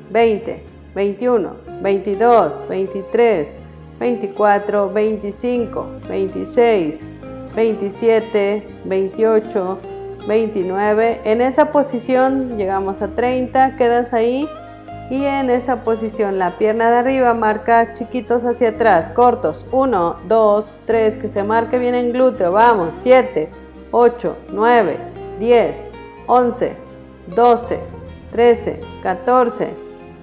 20, 0.09 0.63
21, 0.95 1.55
22, 1.83 2.67
23, 2.67 3.57
24, 3.99 4.89
25, 4.89 5.87
26, 6.09 6.99
27, 7.55 8.67
28, 8.85 9.79
29. 10.27 11.21
En 11.25 11.41
esa 11.41 11.71
posición 11.71 12.57
llegamos 12.57 13.03
a 13.03 13.09
30, 13.09 13.75
quedas 13.75 14.13
ahí. 14.13 14.49
Y 15.09 15.25
en 15.25 15.49
esa 15.49 15.83
posición 15.83 16.37
la 16.37 16.59
pierna 16.59 16.91
de 16.91 16.97
arriba 16.97 17.33
marca 17.33 17.93
chiquitos 17.93 18.45
hacia 18.45 18.69
atrás, 18.69 19.09
cortos. 19.09 19.65
1, 19.71 20.19
2, 20.27 20.75
3, 20.85 21.17
que 21.17 21.27
se 21.27 21.43
marque 21.43 21.79
bien 21.79 21.95
en 21.95 22.13
glúteo. 22.13 22.51
Vamos, 22.51 22.93
7, 22.99 23.49
8, 23.91 24.37
9, 24.51 24.97
10, 25.39 25.89
11, 26.27 26.73
12, 27.35 27.79
13, 28.31 28.81
14, 29.01 29.73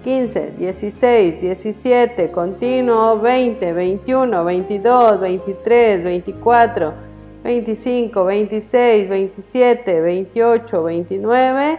15, 0.05 0.53
16, 0.57 1.41
17, 1.41 2.31
continuo, 2.31 3.19
20, 3.19 3.73
21, 3.73 4.45
22, 4.45 5.21
23, 5.21 6.05
24, 6.05 6.95
25, 7.43 8.25
26, 8.25 9.09
27, 9.09 10.01
28, 10.01 10.83
29, 10.85 11.79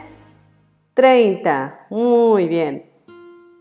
30. 0.93 1.85
Muy 1.89 2.47
bien. 2.49 2.96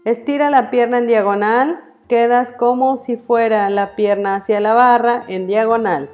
Estira 0.07 0.51
la 0.51 0.71
pierna 0.71 0.99
en 0.99 1.09
diagonal. 1.09 1.81
Quedas 2.07 2.53
como 2.53 2.97
si 2.97 3.17
fuera 3.17 3.69
la 3.71 3.97
pierna 3.97 4.37
hacia 4.37 4.61
la 4.61 4.73
barra 4.73 5.25
en 5.27 5.49
diagonal. 5.49 6.09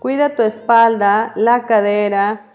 Cuida 0.00 0.36
tu 0.36 0.42
espalda, 0.42 1.32
la 1.34 1.64
cadera. 1.64 2.52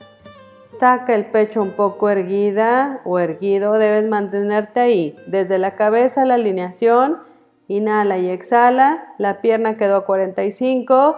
Saca 0.66 1.16
el 1.16 1.26
pecho 1.26 1.64
un 1.64 1.72
poco 1.72 2.12
erguida 2.12 3.02
o 3.06 3.18
erguido. 3.18 3.74
Debes 3.80 4.08
mantenerte 4.08 4.82
ahí. 4.82 5.16
Desde 5.26 5.58
la 5.58 5.76
cabeza 5.76 6.26
la 6.26 6.36
alineación. 6.36 7.24
Inhala 7.68 8.20
y 8.20 8.30
exhala. 8.30 9.16
La 9.18 9.42
pierna 9.42 9.78
quedó 9.78 9.96
a 9.96 10.06
45. 10.06 11.18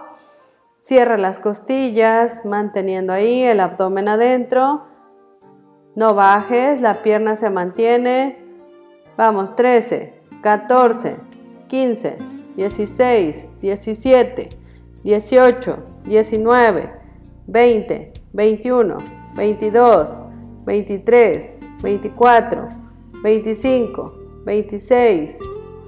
Cierra 0.80 1.18
las 1.18 1.38
costillas, 1.38 2.46
manteniendo 2.46 3.12
ahí 3.12 3.42
el 3.42 3.60
abdomen 3.60 4.08
adentro. 4.08 4.86
No 5.94 6.14
bajes, 6.14 6.80
la 6.80 7.02
pierna 7.02 7.36
se 7.36 7.50
mantiene. 7.50 8.45
Vamos, 9.16 9.56
13, 9.56 10.12
14, 10.42 11.16
15, 11.68 12.18
16, 12.54 13.48
17, 13.62 14.48
18, 15.02 15.76
19, 16.04 16.90
20, 17.46 18.12
21, 18.34 18.98
22, 19.34 20.24
23, 20.66 21.60
24, 21.82 22.68
25, 23.22 24.12
26, 24.44 25.38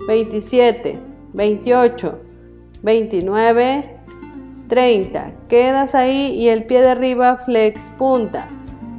27, 0.06 0.98
28, 1.34 2.18
29, 2.82 3.98
30. 4.68 5.32
Quedas 5.48 5.94
ahí 5.94 6.34
y 6.34 6.48
el 6.48 6.64
pie 6.64 6.80
de 6.80 6.88
arriba 6.88 7.36
flex 7.36 7.90
punta. 7.98 8.48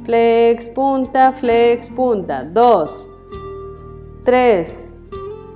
Flex 0.04 0.68
punta, 0.68 1.32
flex 1.32 1.90
punta. 1.90 2.44
2, 2.44 3.09
3, 4.30 4.64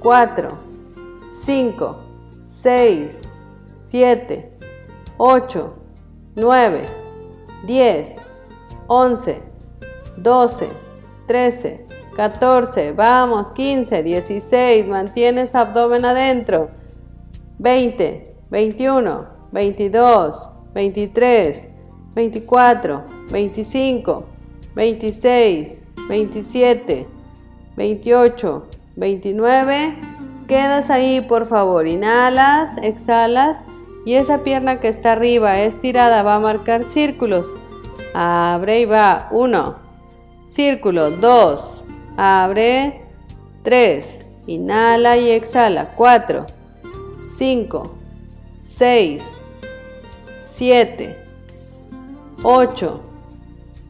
4, 0.01 0.49
5, 1.45 1.97
6, 2.43 3.21
7, 3.85 4.51
8, 5.17 5.71
9, 6.35 6.81
10, 7.69 8.17
11, 8.89 9.43
12, 10.17 10.69
13, 11.29 11.87
14, 12.17 12.93
vamos, 12.95 13.53
15, 13.53 14.03
16, 14.03 14.89
mantienes 14.89 15.55
abdomen 15.55 16.05
adentro, 16.05 16.71
20, 17.61 18.35
21, 18.51 19.29
22, 19.53 20.51
23, 20.75 21.71
24, 22.17 23.05
25, 23.31 24.25
26, 24.75 25.85
27, 26.09 27.14
28, 27.77 28.67
29. 28.97 29.97
Quedas 30.49 30.91
ahí, 30.91 31.21
por 31.21 31.47
favor. 31.47 31.87
Inhalas, 31.87 32.71
exhalas 32.83 33.63
y 34.05 34.15
esa 34.15 34.43
pierna 34.43 34.81
que 34.81 34.89
está 34.89 35.13
arriba 35.13 35.61
estirada 35.61 36.23
va 36.23 36.37
a 36.37 36.41
marcar 36.41 36.85
círculos. 36.85 37.49
Abre 38.13 38.81
y 38.81 38.85
va. 38.85 39.29
1. 39.31 39.75
Círculo. 40.47 41.11
2. 41.11 41.85
Abre. 42.17 43.03
3. 43.63 44.27
Inhala 44.47 45.17
y 45.17 45.31
exhala. 45.31 45.95
4. 45.97 46.47
5. 47.39 47.95
6. 48.61 49.25
7. 50.39 51.17
8. 52.43 53.01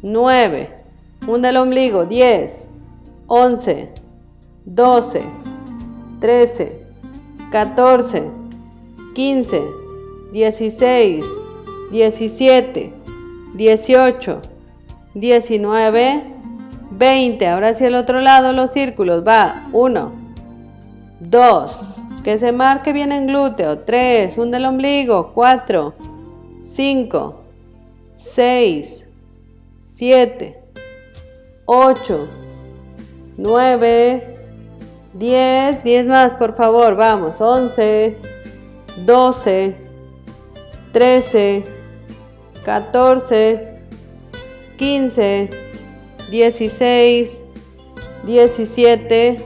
9. 0.02 0.70
Hunda 1.26 1.48
el 1.50 1.56
ombligo. 1.56 2.06
10. 2.06 2.68
11. 3.26 3.88
12. 4.64 5.22
13. 6.20 6.86
14. 7.50 8.30
15. 9.14 9.62
16. 10.32 11.24
17. 11.90 13.04
18, 13.54 14.40
19, 15.14 16.22
20. 16.90 17.46
Ahora 17.46 17.68
hacia 17.68 17.86
el 17.86 17.94
otro 17.94 18.20
lado 18.20 18.52
los 18.52 18.72
círculos. 18.72 19.24
Va. 19.26 19.68
1, 19.72 20.12
2. 21.20 21.80
Que 22.24 22.38
se 22.38 22.50
marque 22.50 22.92
bien 22.92 23.12
en 23.12 23.28
glúteo. 23.28 23.78
3. 23.78 24.36
Hunde 24.36 24.56
el 24.56 24.66
ombligo. 24.66 25.32
4, 25.34 25.94
5, 26.60 27.40
6, 28.14 29.08
7, 29.80 30.60
8, 31.66 32.28
9, 33.36 34.36
10. 35.14 35.84
10 35.84 36.06
más, 36.06 36.32
por 36.34 36.54
favor. 36.54 36.96
Vamos. 36.96 37.40
11, 37.40 38.16
12, 39.04 39.76
13, 40.92 41.64
14, 42.64 43.78
15, 44.76 45.50
16, 46.30 47.44
17, 48.24 49.36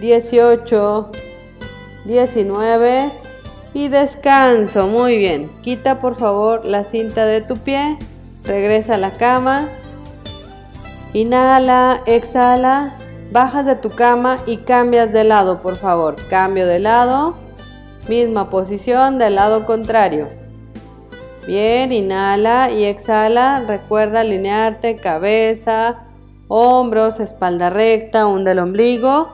18, 0.00 1.10
19 2.04 3.10
y 3.74 3.88
descanso. 3.88 4.86
Muy 4.86 5.18
bien. 5.18 5.50
Quita 5.62 5.98
por 5.98 6.16
favor 6.16 6.64
la 6.64 6.84
cinta 6.84 7.26
de 7.26 7.40
tu 7.40 7.56
pie. 7.56 7.98
Regresa 8.44 8.94
a 8.94 8.98
la 8.98 9.12
cama. 9.12 9.68
Inhala, 11.16 12.02
exhala. 12.04 12.98
Bajas 13.32 13.64
de 13.64 13.74
tu 13.74 13.88
cama 13.88 14.36
y 14.44 14.58
cambias 14.58 15.14
de 15.14 15.24
lado, 15.24 15.62
por 15.62 15.76
favor. 15.76 16.16
Cambio 16.28 16.66
de 16.66 16.78
lado. 16.78 17.34
Misma 18.06 18.50
posición 18.50 19.16
del 19.16 19.36
lado 19.36 19.64
contrario. 19.64 20.28
Bien, 21.46 21.90
inhala 21.90 22.70
y 22.70 22.84
exhala. 22.84 23.64
Recuerda 23.66 24.20
alinearte, 24.20 24.96
cabeza, 24.96 26.00
hombros, 26.48 27.18
espalda 27.18 27.70
recta, 27.70 28.26
hunde 28.26 28.50
el 28.50 28.58
ombligo. 28.58 29.30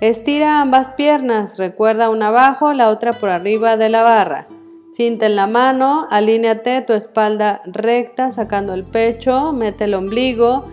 Estira 0.00 0.60
ambas 0.60 0.90
piernas. 0.90 1.58
Recuerda 1.58 2.10
una 2.10 2.28
abajo, 2.28 2.72
la 2.74 2.90
otra 2.90 3.12
por 3.12 3.30
arriba 3.30 3.76
de 3.76 3.88
la 3.88 4.04
barra. 4.04 4.46
Cinta 4.92 5.26
en 5.26 5.34
la 5.34 5.48
mano, 5.48 6.06
alíneate 6.12 6.80
tu 6.82 6.92
espalda 6.92 7.60
recta, 7.64 8.30
sacando 8.30 8.72
el 8.72 8.84
pecho, 8.84 9.52
mete 9.52 9.86
el 9.86 9.94
ombligo, 9.94 10.66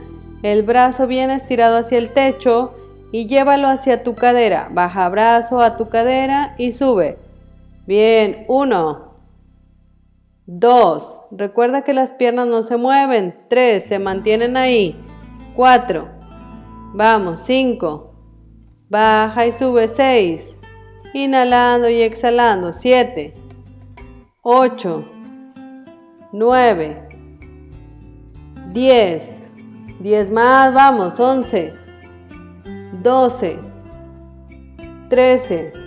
el 0.43 0.63
brazo 0.63 1.07
bien 1.07 1.29
estirado 1.29 1.77
hacia 1.77 1.97
el 1.97 2.11
techo 2.11 2.73
y 3.11 3.27
llévalo 3.27 3.67
hacia 3.67 4.03
tu 4.03 4.15
cadera. 4.15 4.69
Baja 4.71 5.07
brazo 5.09 5.59
a 5.59 5.77
tu 5.77 5.89
cadera 5.89 6.55
y 6.57 6.71
sube. 6.71 7.17
Bien, 7.85 8.45
uno. 8.47 9.11
2. 10.47 11.23
Recuerda 11.31 11.83
que 11.83 11.93
las 11.93 12.13
piernas 12.13 12.47
no 12.47 12.63
se 12.63 12.77
mueven. 12.77 13.35
3. 13.49 13.83
Se 13.83 13.99
mantienen 13.99 14.57
ahí. 14.57 14.95
4. 15.55 16.07
Vamos. 16.93 17.41
5. 17.41 18.13
Baja 18.89 19.45
y 19.45 19.51
sube. 19.51 19.87
6. 19.87 20.57
Inhalando 21.13 21.89
y 21.89 22.01
exhalando. 22.01 22.73
7. 22.73 23.33
8. 24.41 25.05
9. 26.31 27.09
10. 28.71 29.40
10 30.01 30.31
más. 30.31 30.73
Vamos. 30.73 31.19
11. 31.19 31.73
12. 33.01 33.59
13. 35.09 35.81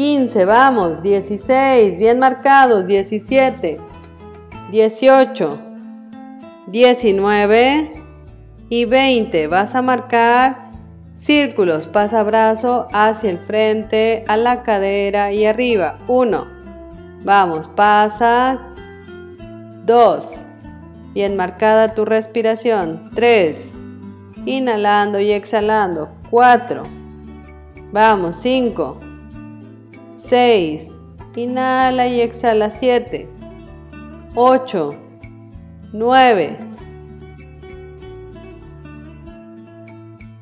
15, 0.00 0.46
vamos, 0.46 1.02
16, 1.02 1.98
bien 1.98 2.18
marcados, 2.18 2.86
17, 2.86 3.76
18, 4.70 5.58
19 6.68 7.92
y 8.70 8.84
20. 8.86 9.46
Vas 9.48 9.74
a 9.74 9.82
marcar 9.82 10.70
círculos, 11.12 11.86
pasa 11.86 12.22
brazo 12.22 12.88
hacia 12.94 13.28
el 13.28 13.40
frente, 13.40 14.24
a 14.26 14.38
la 14.38 14.62
cadera 14.62 15.34
y 15.34 15.44
arriba. 15.44 15.98
1, 16.08 16.46
vamos, 17.22 17.68
pasa. 17.68 18.58
2, 19.84 20.32
bien 21.12 21.36
marcada 21.36 21.94
tu 21.94 22.04
respiración. 22.04 23.10
3, 23.14 23.72
inhalando 24.46 25.20
y 25.20 25.32
exhalando. 25.32 26.08
4, 26.30 26.84
vamos, 27.92 28.36
5. 28.36 29.00
6. 30.10 30.88
Inhala 31.36 32.06
y 32.08 32.20
exhala 32.20 32.70
7. 32.70 33.28
8. 34.34 34.90
9. 35.92 36.58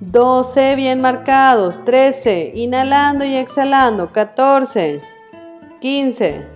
12 0.01 0.77
bien 0.77 1.01
marcados. 1.01 1.85
13. 1.85 2.53
Inhalando 2.55 3.25
y 3.25 3.37
exhalando. 3.37 4.13
14. 4.13 5.01
15. 5.81 6.47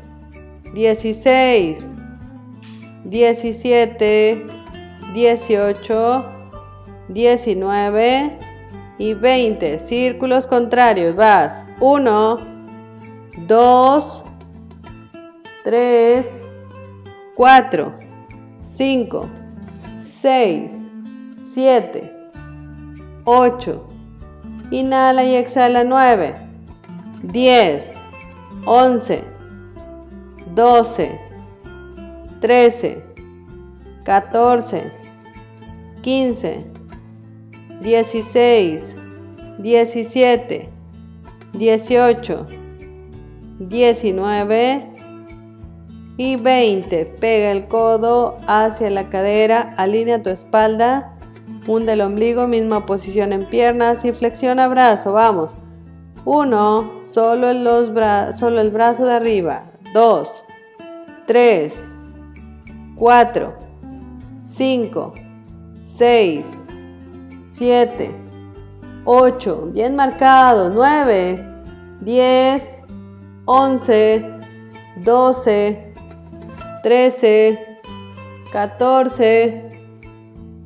16. 0.75 1.91
17. 3.13 4.47
18. 5.13 6.25
19 7.09 8.39
y 8.99 9.15
20. 9.15 9.79
Círculos 9.79 10.47
contrarios. 10.47 11.15
Vas. 11.15 11.67
1. 11.79 12.53
2, 13.47 14.25
3, 15.65 16.49
4, 17.35 17.93
5, 18.61 19.29
6, 19.99 20.73
7, 21.55 22.13
8. 23.25 23.89
Inhala 24.71 25.25
y 25.25 25.35
exhala 25.35 25.85
9, 25.85 26.37
10, 27.23 27.95
11, 28.65 29.25
12, 30.55 31.32
13, 32.43 33.03
14, 34.05 34.93
15, 36.03 36.65
16, 37.81 38.97
17, 39.59 40.69
18. 41.55 42.47
19 43.69 44.89
y 46.17 46.37
20. 46.37 47.05
Pega 47.07 47.53
el 47.53 47.69
codo 47.69 48.39
hacia 48.47 48.91
la 48.91 49.09
cadera, 49.09 49.75
alinea 49.77 50.23
tu 50.23 50.31
espalda, 50.31 51.17
hunde 51.67 51.93
el 51.93 52.01
ombligo, 52.01 52.49
misma 52.49 52.87
posición 52.87 53.33
en 53.33 53.47
piernas 53.47 54.05
y 54.05 54.13
flexiona 54.13 54.69
brazo. 54.69 55.13
Vamos. 55.13 55.53
1. 56.25 57.03
Solo, 57.05 57.53
solo 58.35 58.61
el 58.61 58.71
brazo 58.71 59.07
de 59.07 59.13
arriba. 59.13 59.71
2. 59.95 60.45
3. 61.27 61.92
4. 62.97 63.59
5. 64.43 65.13
6. 65.83 66.47
7. 67.53 68.15
8. 69.05 69.71
Bien 69.73 69.97
marcado. 69.97 70.71
9. 70.71 71.45
10. 72.01 72.83
11. 73.47 74.41
12. 75.05 75.93
13, 76.83 77.79
14, 78.53 79.71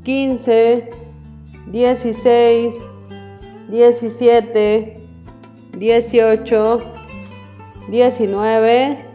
15, 0.03 0.91
16, 1.71 2.75
17, 3.69 5.07
18, 5.79 6.83
19 7.89 9.06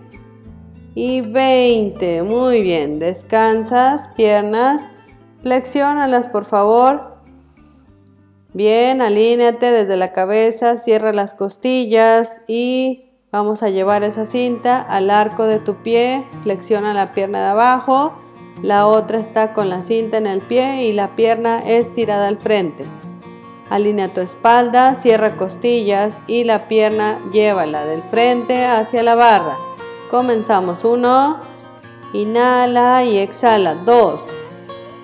y 0.95 1.21
20. 1.21 2.23
Muy 2.23 2.61
bien, 2.61 2.99
descansas, 2.99 4.09
piernas, 4.15 4.83
flexiónalas 5.41 6.27
por 6.27 6.45
favor. 6.45 7.17
Bien, 8.53 9.01
alíneate 9.01 9.71
desde 9.71 9.95
la 9.97 10.11
cabeza, 10.13 10.77
cierra 10.77 11.13
las 11.13 11.33
costillas 11.33 12.41
y 12.47 13.11
Vamos 13.31 13.63
a 13.63 13.69
llevar 13.69 14.03
esa 14.03 14.25
cinta 14.25 14.81
al 14.81 15.09
arco 15.09 15.45
de 15.45 15.59
tu 15.59 15.75
pie, 15.75 16.25
flexiona 16.43 16.93
la 16.93 17.13
pierna 17.13 17.39
de 17.39 17.45
abajo, 17.45 18.11
la 18.61 18.87
otra 18.87 19.19
está 19.19 19.53
con 19.53 19.69
la 19.69 19.83
cinta 19.83 20.17
en 20.17 20.27
el 20.27 20.41
pie 20.41 20.83
y 20.83 20.91
la 20.91 21.15
pierna 21.15 21.59
estirada 21.59 22.27
al 22.27 22.39
frente. 22.39 22.83
Alinea 23.69 24.13
tu 24.13 24.19
espalda, 24.19 24.95
cierra 24.95 25.37
costillas 25.37 26.21
y 26.27 26.43
la 26.43 26.67
pierna 26.67 27.19
llévala 27.31 27.85
del 27.85 28.01
frente 28.03 28.65
hacia 28.65 29.01
la 29.01 29.15
barra. 29.15 29.70
Comenzamos. 30.11 30.83
Uno, 30.83 31.37
inhala 32.11 33.03
y 33.05 33.17
exhala. 33.17 33.75
Dos, 33.75 34.21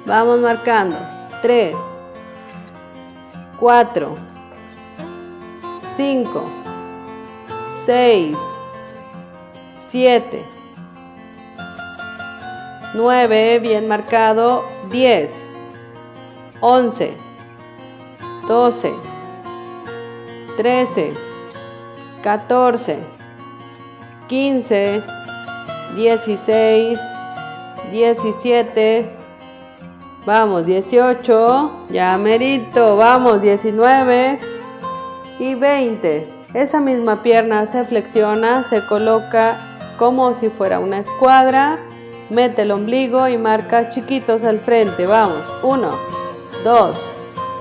vamos 0.06 0.42
marcando. 0.42 0.98
Tres, 1.42 1.78
cuatro, 3.58 4.16
cinco, 5.96 6.44
6, 7.86 8.38
7, 9.90 10.44
9, 12.94 13.60
bien 13.60 13.88
marcado, 13.88 14.66
10, 14.92 15.50
11, 16.60 17.14
12, 18.46 18.94
13, 20.58 21.14
14, 22.22 23.17
15, 24.28 25.04
16, 25.96 27.00
17, 27.92 29.10
vamos, 30.26 30.66
18, 30.66 31.72
ya 31.90 32.18
merito, 32.18 32.98
vamos, 32.98 33.42
19 33.42 34.40
y 35.40 35.56
20. 35.56 36.28
Esa 36.54 36.80
misma 36.82 37.24
pierna 37.24 37.66
se 37.66 37.86
flexiona, 37.86 38.64
se 38.64 38.86
coloca 38.86 39.60
como 39.98 40.34
si 40.34 40.50
fuera 40.50 40.80
una 40.80 41.00
escuadra. 41.00 41.80
Mete 42.30 42.64
el 42.64 42.72
ombligo 42.72 43.28
y 43.28 43.38
marca 43.38 43.90
chiquitos 43.90 44.44
al 44.44 44.60
frente. 44.60 45.06
Vamos. 45.06 45.46
1, 45.64 45.92
2, 46.64 46.98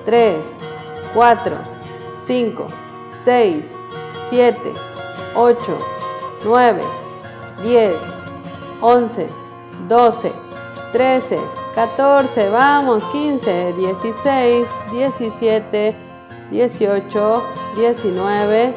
3, 0.04 0.36
4, 1.14 1.56
5, 2.26 2.66
6, 3.24 3.64
7, 4.30 4.58
8, 5.36 5.95
9, 6.44 6.82
10, 7.62 7.94
11, 8.80 9.26
12, 9.88 10.32
13, 10.92 11.38
14, 11.74 12.48
vamos, 12.50 13.04
15, 13.12 13.72
16, 13.74 14.66
17, 14.92 15.94
18, 16.50 17.42
19, 17.76 18.74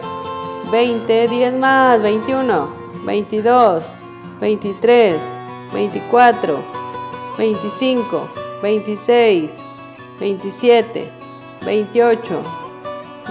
20, 0.71 1.27
10 1.27 1.53
más, 1.55 2.01
21, 2.01 2.67
22, 3.05 3.83
23, 4.39 5.21
24, 5.73 6.59
25, 7.37 8.29
26, 8.61 9.51
27, 10.19 11.09
28, 11.65 12.43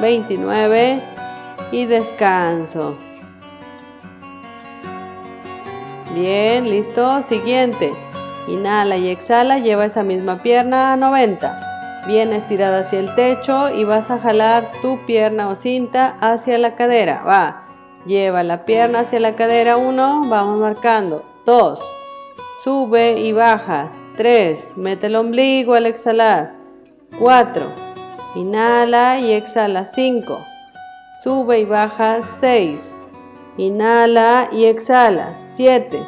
29 0.00 1.02
y 1.72 1.84
descanso. 1.86 3.07
Bien, 6.18 6.68
listo. 6.68 7.22
Siguiente. 7.22 7.92
Inhala 8.48 8.96
y 8.96 9.08
exhala, 9.08 9.58
lleva 9.58 9.84
esa 9.84 10.02
misma 10.02 10.42
pierna 10.42 10.92
a 10.92 10.96
90 10.96 11.68
bien 12.08 12.32
estirada 12.32 12.80
hacia 12.80 13.00
el 13.00 13.14
techo 13.14 13.68
y 13.68 13.84
vas 13.84 14.10
a 14.10 14.18
jalar 14.18 14.72
tu 14.80 15.04
pierna 15.04 15.48
o 15.48 15.54
cinta 15.54 16.16
hacia 16.20 16.56
la 16.56 16.74
cadera. 16.74 17.22
Va, 17.22 17.68
lleva 18.06 18.42
la 18.42 18.64
pierna 18.64 19.00
hacia 19.00 19.20
la 19.20 19.36
cadera. 19.36 19.76
Uno, 19.76 20.22
vamos 20.26 20.58
marcando. 20.58 21.22
Dos, 21.44 21.80
sube 22.64 23.20
y 23.20 23.32
baja. 23.32 23.92
Tres, 24.16 24.72
mete 24.74 25.08
el 25.08 25.16
ombligo 25.16 25.74
al 25.74 25.84
exhalar. 25.84 26.54
Cuatro, 27.18 27.66
inhala 28.34 29.20
y 29.20 29.32
exhala. 29.32 29.84
Cinco, 29.84 30.38
sube 31.22 31.60
y 31.60 31.64
baja. 31.66 32.22
Seis, 32.22 32.96
inhala 33.58 34.48
y 34.52 34.64
exhala. 34.64 35.36
Siete, 35.52 36.00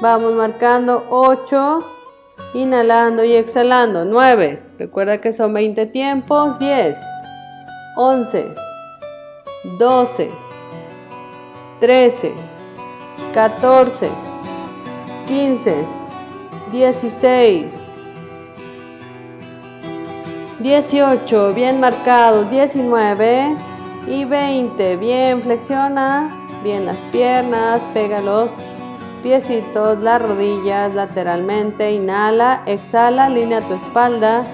vamos 0.00 0.34
marcando. 0.34 1.04
Ocho, 1.10 1.82
inhalando 2.54 3.24
y 3.24 3.34
exhalando. 3.34 4.04
9. 4.04 4.62
Recuerda 4.78 5.20
que 5.20 5.32
son 5.32 5.52
20 5.52 5.86
tiempos. 5.86 6.58
10, 6.60 6.96
11, 7.96 8.54
12, 9.78 10.30
13, 11.80 12.32
14, 13.34 14.10
15, 15.26 15.74
16, 16.70 17.64
18, 20.60 21.54
bien 21.54 21.80
marcados, 21.80 22.50
19 22.50 23.56
y 24.06 24.24
20. 24.24 24.96
Bien, 24.98 25.40
flexiona 25.40 26.39
bien 26.62 26.86
las 26.86 26.98
piernas, 27.12 27.82
pega 27.94 28.20
los 28.20 28.52
piecitos, 29.22 29.98
las 29.98 30.22
rodillas 30.22 30.94
lateralmente, 30.94 31.92
inhala, 31.92 32.62
exhala, 32.66 33.28
línea 33.28 33.60
tu 33.60 33.74
espalda 33.74 34.44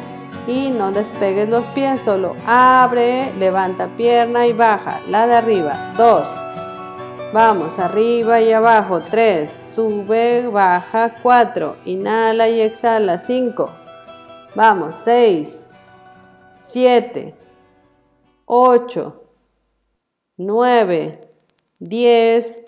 y 0.47 0.71
no 0.71 0.93
despegues 0.93 1.49
los 1.49 1.67
pies, 1.69 2.03
solo 2.03 2.37
abre, 2.47 3.33
levanta 3.39 3.89
pierna 3.97 4.47
y 4.47 4.53
baja, 4.53 5.01
la 5.09 5.27
de 5.27 5.35
arriba, 5.35 5.95
dos, 5.97 6.29
vamos, 7.33 7.79
arriba 7.79 8.41
y 8.41 8.53
abajo, 8.53 9.01
tres, 9.01 9.73
sube, 9.75 10.49
baja, 10.49 11.15
cuatro, 11.23 11.77
inhala 11.85 12.49
y 12.49 12.61
exhala, 12.61 13.19
cinco, 13.19 13.71
vamos, 14.55 14.95
seis, 14.95 15.65
siete, 16.55 17.35
ocho, 18.45 19.25
nueve, 20.37 21.26
diez, 21.79 22.63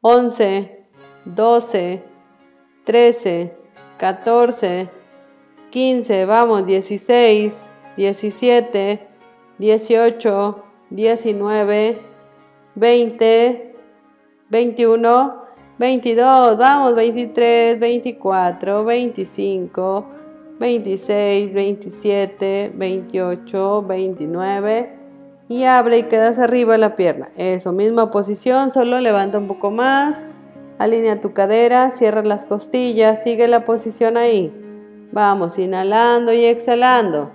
once, 0.00 0.86
12, 1.24 2.02
13, 2.84 3.52
14, 3.98 4.90
15, 5.70 6.24
vamos, 6.24 6.66
16, 6.66 7.66
17, 7.96 9.08
18, 9.58 10.64
19, 10.90 11.98
20, 12.74 13.74
21, 14.50 15.32
22, 15.78 16.56
vamos, 16.58 16.94
23, 16.94 17.78
24, 17.78 18.84
25, 18.84 20.06
26, 20.58 21.52
27, 21.52 22.72
28, 22.74 23.82
29 23.82 24.97
y 25.48 25.64
abre 25.64 25.98
y 25.98 26.02
quedas 26.04 26.38
arriba 26.38 26.76
la 26.76 26.94
pierna. 26.96 27.30
Eso, 27.36 27.72
misma 27.72 28.10
posición, 28.10 28.70
solo 28.70 29.00
levanta 29.00 29.38
un 29.38 29.48
poco 29.48 29.70
más. 29.70 30.24
Alinea 30.78 31.20
tu 31.20 31.32
cadera, 31.32 31.90
cierra 31.90 32.22
las 32.22 32.44
costillas, 32.44 33.22
sigue 33.22 33.48
la 33.48 33.64
posición 33.64 34.16
ahí. 34.16 34.52
Vamos, 35.10 35.58
inhalando 35.58 36.32
y 36.32 36.44
exhalando. 36.44 37.30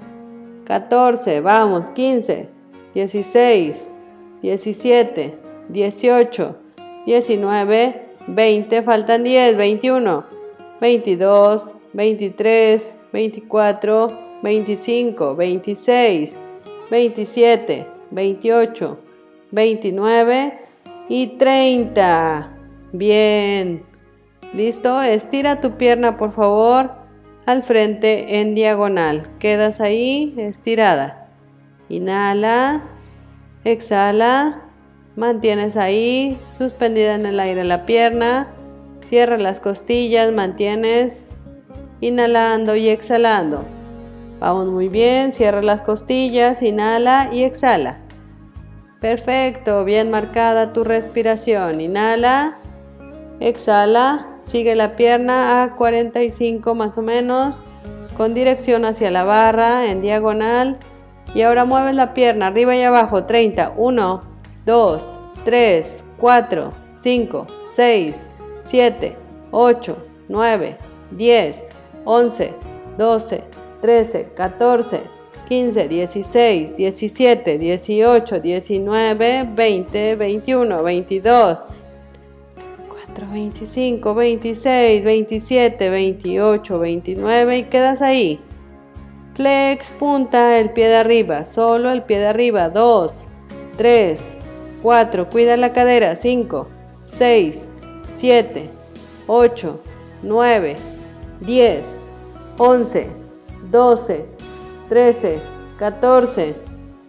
14, 0.65 1.41
vamos, 1.41 1.89
15, 1.89 2.49
16, 2.93 3.89
17, 4.41 5.39
18, 5.69 6.55
19, 7.05 8.05
20, 8.27 8.81
faltan 8.83 9.23
10, 9.23 9.57
21, 9.57 10.25
22, 10.79 11.73
23, 11.93 12.99
24, 13.11 14.19
25, 14.41 15.35
26, 15.35 16.37
27, 16.89 17.92
28, 18.13 18.99
29 19.51 20.59
y 21.09 21.27
30. 21.27 22.49
Bien. 22.91 23.83
¿Listo? 24.53 25.01
Estira 25.01 25.61
tu 25.61 25.77
pierna, 25.77 26.15
por 26.15 26.33
favor, 26.33 26.91
al 27.45 27.63
frente 27.63 28.39
en 28.39 28.55
diagonal. 28.55 29.23
Quedas 29.39 29.81
ahí 29.81 30.35
estirada. 30.37 31.27
Inhala. 31.89 32.83
Exhala. 33.63 34.61
Mantienes 35.15 35.77
ahí 35.77 36.37
suspendida 36.57 37.15
en 37.15 37.25
el 37.25 37.39
aire 37.39 37.63
la 37.63 37.85
pierna. 37.85 38.47
Cierra 39.01 39.37
las 39.37 39.59
costillas, 39.59 40.31
mantienes 40.31 41.27
inhalando 42.01 42.75
y 42.75 42.89
exhalando. 42.89 43.63
Vamos 44.39 44.67
muy 44.67 44.89
bien, 44.89 45.31
cierra 45.31 45.61
las 45.61 45.81
costillas, 45.81 46.61
inhala 46.61 47.29
y 47.31 47.43
exhala. 47.43 48.02
Perfecto, 49.03 49.83
bien 49.83 50.11
marcada 50.11 50.71
tu 50.71 50.85
respiración. 50.85 51.81
Inhala, 51.81 52.59
exhala, 53.41 54.37
sigue 54.43 54.75
la 54.75 54.95
pierna 54.95 55.61
a 55.61 55.75
45 55.75 56.73
más 56.73 56.97
o 56.97 57.01
menos, 57.01 57.57
con 58.15 58.33
dirección 58.33 58.85
hacia 58.85 59.11
la 59.11 59.25
barra 59.25 59.87
en 59.87 59.99
diagonal. 59.99 60.77
Y 61.35 61.41
ahora 61.41 61.65
mueves 61.65 61.95
la 61.95 62.13
pierna 62.13 62.47
arriba 62.47 62.77
y 62.77 62.81
abajo. 62.83 63.25
30, 63.25 63.73
1, 63.75 64.23
2, 64.65 65.19
3, 65.43 66.05
4, 66.17 66.73
5, 66.95 67.47
6, 67.75 68.15
7, 68.61 69.17
8, 69.51 69.97
9, 70.29 70.77
10, 71.11 71.69
11, 72.05 72.53
12, 72.97 73.43
13, 73.81 74.29
14, 74.33 75.03
15, 75.53 75.87
16, 75.87 76.75
17, 76.75 77.57
18, 77.59 78.39
19, 78.39 79.43
20, 79.53 80.15
21, 80.15 80.83
22, 80.83 81.59
4, 82.89 83.27
25, 83.31 84.15
26, 84.15 85.05
27, 85.05 85.89
28, 85.91 86.79
29 86.79 87.57
y 87.57 87.63
quedas 87.65 88.01
ahí. 88.01 88.39
Flex, 89.35 89.91
punta, 89.91 90.57
el 90.57 90.71
pie 90.71 90.87
de 90.87 90.95
arriba, 90.95 91.45
solo 91.45 91.91
el 91.91 92.01
pie 92.01 92.17
de 92.17 92.27
arriba. 92.27 92.69
2, 92.69 93.27
3, 93.77 94.37
4, 94.81 95.29
cuida 95.29 95.55
la 95.55 95.71
cadera. 95.71 96.15
5, 96.15 96.67
6, 97.03 97.69
7, 98.15 98.69
8, 99.27 99.79
9, 100.23 100.75
10, 101.41 102.01
11, 102.57 103.07
12, 103.69 104.32
13, 104.93 105.41
14, 105.79 106.53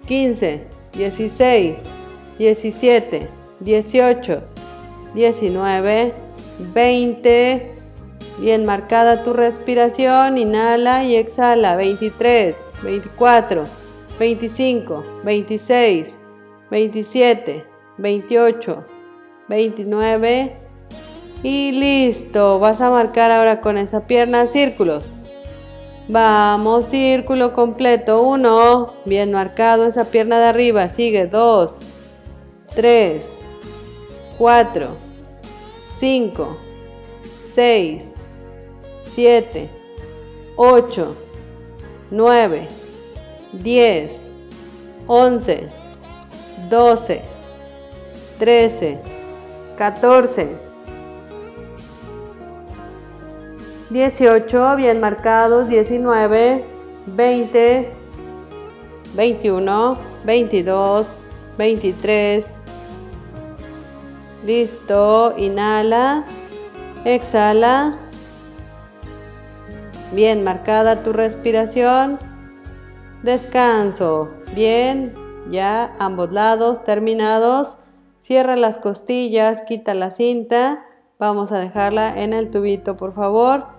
15, 0.07 0.65
16, 0.95 1.83
17, 2.39 3.29
18, 3.61 4.43
19, 5.15 6.15
20. 6.73 7.73
Bien 8.39 8.65
marcada 8.65 9.23
tu 9.23 9.35
respiración, 9.35 10.39
inhala 10.39 11.05
y 11.05 11.17
exhala. 11.17 11.77
23, 11.77 12.57
24, 12.83 13.65
25, 14.19 15.05
26, 15.23 16.19
27, 16.71 17.67
28, 17.99 18.85
29 19.51 20.57
y 21.43 21.73
listo. 21.73 22.59
Vas 22.59 22.81
a 22.81 22.89
marcar 22.89 23.31
ahora 23.31 23.61
con 23.61 23.77
esa 23.77 24.07
pierna 24.07 24.47
círculos. 24.47 25.13
Vamos, 26.07 26.87
círculo 26.87 27.55
completo. 27.55 28.23
Uno, 28.23 28.93
bien 29.07 29.33
marcado 29.33 29.87
esa 29.87 30.05
pierna 30.05 30.39
de 30.39 30.47
arriba. 30.47 30.89
Sigue. 30.89 31.27
Dos, 31.27 31.81
tres, 32.75 33.39
cuatro, 34.37 34.89
cinco, 35.87 36.59
seis, 37.37 38.13
siete, 39.05 39.71
ocho, 40.57 41.17
nueve, 42.11 42.69
diez, 43.53 44.31
once, 45.07 45.69
doce, 46.69 47.23
trece, 48.39 48.99
catorce. 49.79 50.64
18, 53.95 54.75
bien 54.75 54.99
marcados, 54.99 55.69
19, 55.69 56.65
20, 57.07 57.93
21, 59.15 59.99
22, 60.25 61.07
23. 61.57 62.57
Listo, 64.45 65.35
inhala, 65.39 66.25
exhala. 67.05 68.01
Bien 70.11 70.43
marcada 70.43 71.05
tu 71.05 71.13
respiración. 71.13 72.19
Descanso. 73.23 74.31
Bien, 74.57 75.15
ya 75.51 75.95
ambos 76.01 76.33
lados 76.33 76.83
terminados. 76.83 77.79
Cierra 78.19 78.57
las 78.57 78.79
costillas, 78.79 79.63
quita 79.63 79.95
la 79.95 80.11
cinta. 80.11 80.85
Vamos 81.21 81.53
a 81.53 81.61
dejarla 81.61 82.21
en 82.21 82.33
el 82.33 82.51
tubito, 82.51 82.97
por 82.97 83.15
favor 83.15 83.74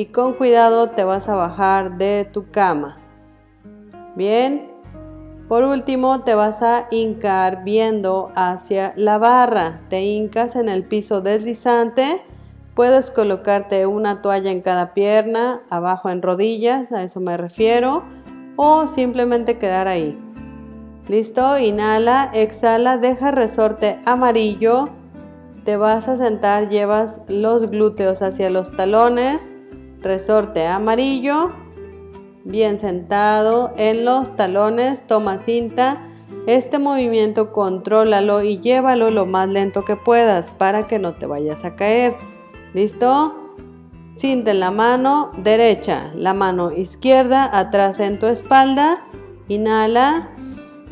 y 0.00 0.06
con 0.06 0.32
cuidado 0.32 0.88
te 0.88 1.04
vas 1.04 1.28
a 1.28 1.34
bajar 1.34 1.98
de 1.98 2.26
tu 2.32 2.50
cama. 2.50 2.96
Bien, 4.16 4.70
por 5.46 5.62
último 5.62 6.20
te 6.20 6.34
vas 6.34 6.62
a 6.62 6.86
hincar 6.90 7.64
viendo 7.64 8.32
hacia 8.34 8.94
la 8.96 9.18
barra. 9.18 9.82
Te 9.90 10.02
hincas 10.02 10.56
en 10.56 10.70
el 10.70 10.84
piso 10.84 11.20
deslizante. 11.20 12.22
Puedes 12.74 13.10
colocarte 13.10 13.84
una 13.84 14.22
toalla 14.22 14.50
en 14.50 14.62
cada 14.62 14.94
pierna, 14.94 15.60
abajo 15.68 16.08
en 16.08 16.22
rodillas, 16.22 16.90
a 16.92 17.02
eso 17.02 17.20
me 17.20 17.36
refiero, 17.36 18.02
o 18.56 18.86
simplemente 18.86 19.58
quedar 19.58 19.86
ahí. 19.86 20.18
Listo, 21.08 21.58
inhala, 21.58 22.30
exhala, 22.32 22.96
deja 22.96 23.32
resorte 23.32 24.00
amarillo. 24.06 24.88
Te 25.66 25.76
vas 25.76 26.08
a 26.08 26.16
sentar, 26.16 26.70
llevas 26.70 27.20
los 27.28 27.68
glúteos 27.70 28.22
hacia 28.22 28.48
los 28.48 28.74
talones 28.74 29.56
resorte 30.02 30.66
amarillo, 30.66 31.50
bien 32.44 32.78
sentado 32.78 33.72
en 33.76 34.04
los 34.04 34.34
talones, 34.36 35.06
toma 35.06 35.38
cinta. 35.38 36.06
Este 36.46 36.78
movimiento 36.78 37.52
contrólalo 37.52 38.42
y 38.42 38.58
llévalo 38.58 39.10
lo 39.10 39.26
más 39.26 39.48
lento 39.48 39.84
que 39.84 39.96
puedas 39.96 40.48
para 40.50 40.86
que 40.86 40.98
no 40.98 41.14
te 41.14 41.26
vayas 41.26 41.64
a 41.64 41.76
caer. 41.76 42.14
¿Listo? 42.72 43.36
Cinta 44.16 44.50
en 44.50 44.60
la 44.60 44.70
mano 44.70 45.32
derecha, 45.38 46.10
la 46.14 46.34
mano 46.34 46.72
izquierda 46.72 47.58
atrás 47.58 48.00
en 48.00 48.18
tu 48.18 48.26
espalda. 48.26 49.02
Inhala, 49.48 50.30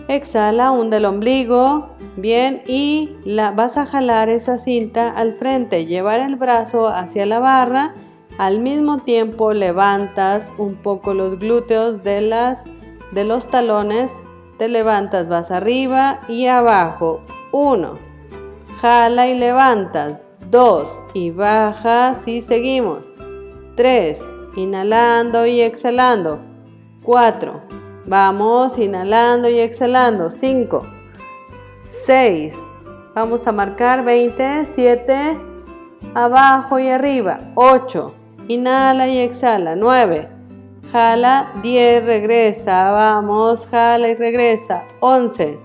exhala, 0.08 0.70
hunde 0.72 0.98
el 0.98 1.04
ombligo. 1.04 1.90
Bien, 2.16 2.62
y 2.66 3.16
la, 3.24 3.52
vas 3.52 3.76
a 3.76 3.86
jalar 3.86 4.28
esa 4.28 4.58
cinta 4.58 5.08
al 5.10 5.34
frente, 5.34 5.86
llevar 5.86 6.18
el 6.18 6.34
brazo 6.34 6.88
hacia 6.88 7.26
la 7.26 7.38
barra 7.38 7.94
al 8.38 8.60
mismo 8.60 8.98
tiempo 8.98 9.52
levantas 9.52 10.48
un 10.58 10.76
poco 10.76 11.12
los 11.12 11.40
glúteos 11.40 12.04
de, 12.04 12.20
las, 12.20 12.64
de 13.10 13.24
los 13.24 13.48
talones, 13.48 14.12
te 14.58 14.68
levantas, 14.68 15.28
vas 15.28 15.50
arriba 15.50 16.20
y 16.28 16.46
abajo. 16.46 17.20
1. 17.50 17.94
Jala 18.80 19.26
y 19.26 19.34
levantas. 19.34 20.20
2. 20.50 20.88
Y 21.14 21.32
bajas 21.32 22.28
y 22.28 22.40
seguimos. 22.40 23.08
3. 23.74 24.22
Inhalando 24.56 25.44
y 25.44 25.60
exhalando. 25.60 26.38
4. 27.02 27.60
Vamos 28.06 28.78
inhalando 28.78 29.48
y 29.48 29.58
exhalando. 29.58 30.30
5. 30.30 30.86
6. 31.84 32.56
Vamos 33.14 33.44
a 33.48 33.52
marcar 33.52 34.04
20, 34.04 34.64
7, 34.64 35.36
abajo 36.14 36.78
y 36.78 36.88
arriba. 36.88 37.40
8. 37.56 38.14
Inhala 38.48 39.08
y 39.08 39.18
exhala. 39.18 39.76
9. 39.76 40.28
Jala. 40.90 41.52
10. 41.62 42.04
Regresa. 42.04 42.90
Vamos. 42.92 43.66
Jala 43.66 44.08
y 44.08 44.14
regresa. 44.14 44.84
11. 45.00 45.58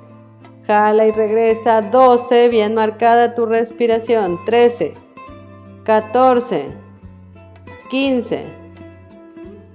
Jala 0.67 1.07
y 1.07 1.11
regresa. 1.11 1.81
12. 1.81 2.49
Bien 2.49 2.73
marcada 2.75 3.35
tu 3.35 3.45
respiración. 3.45 4.37
13. 4.45 4.93
14. 5.85 6.67
15. 7.89 8.43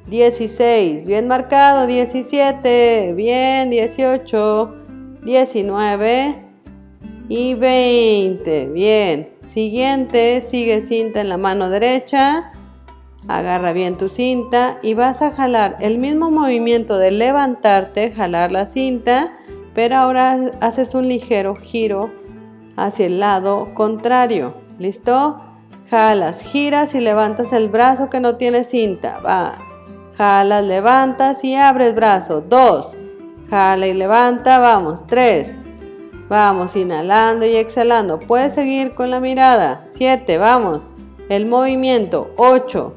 16. 0.06 1.06
Bien 1.06 1.28
marcado. 1.28 1.86
17. 1.86 3.14
Bien. 3.14 3.70
18. 3.70 4.74
19. 5.22 6.44
Y 7.30 7.54
20. 7.54 8.66
Bien. 8.66 9.30
Siguiente, 9.44 10.42
sigue 10.42 10.82
cinta 10.82 11.22
en 11.22 11.30
la 11.30 11.38
mano 11.38 11.70
derecha. 11.70 12.52
Agarra 13.26 13.72
bien 13.72 13.96
tu 13.96 14.08
cinta 14.08 14.78
y 14.82 14.94
vas 14.94 15.22
a 15.22 15.32
jalar 15.32 15.76
el 15.80 15.98
mismo 15.98 16.30
movimiento 16.30 16.98
de 16.98 17.10
levantarte, 17.10 18.12
jalar 18.12 18.52
la 18.52 18.64
cinta, 18.64 19.36
pero 19.74 19.96
ahora 19.96 20.52
haces 20.60 20.94
un 20.94 21.08
ligero 21.08 21.56
giro 21.56 22.10
hacia 22.76 23.06
el 23.06 23.20
lado 23.20 23.74
contrario. 23.74 24.54
¿Listo? 24.78 25.42
Jalas, 25.90 26.42
giras 26.42 26.94
y 26.94 27.00
levantas 27.00 27.52
el 27.52 27.68
brazo 27.68 28.08
que 28.08 28.20
no 28.20 28.36
tiene 28.36 28.64
cinta. 28.64 29.18
Va. 29.20 29.58
Jalas, 30.16 30.64
levantas 30.64 31.42
y 31.44 31.54
abres 31.54 31.94
brazo. 31.94 32.40
Dos. 32.40 32.96
Jala 33.48 33.86
y 33.86 33.94
levanta. 33.94 34.58
Vamos. 34.58 35.06
Tres. 35.06 35.56
Vamos, 36.28 36.76
inhalando 36.76 37.46
y 37.46 37.56
exhalando. 37.56 38.18
Puedes 38.18 38.54
seguir 38.54 38.94
con 38.94 39.10
la 39.10 39.20
mirada. 39.20 39.86
Siete. 39.90 40.36
Vamos. 40.38 40.82
El 41.28 41.46
movimiento. 41.46 42.30
Ocho. 42.36 42.94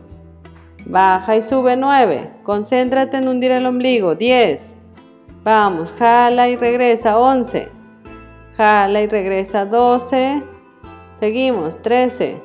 Baja 0.86 1.36
y 1.36 1.43
sube 1.43 1.75
9. 1.75 2.32
Concéntrate 2.43 3.17
en 3.17 3.27
hundir 3.27 3.51
el 3.51 3.65
ombligo. 3.65 4.15
10. 4.15 4.75
Vamos, 5.43 5.93
jala 5.97 6.49
y 6.49 6.55
regresa. 6.55 7.17
11. 7.17 7.69
Jala 8.57 9.01
y 9.01 9.07
regresa. 9.07 9.65
12. 9.65 10.43
Seguimos. 11.19 11.82
13. 11.82 12.41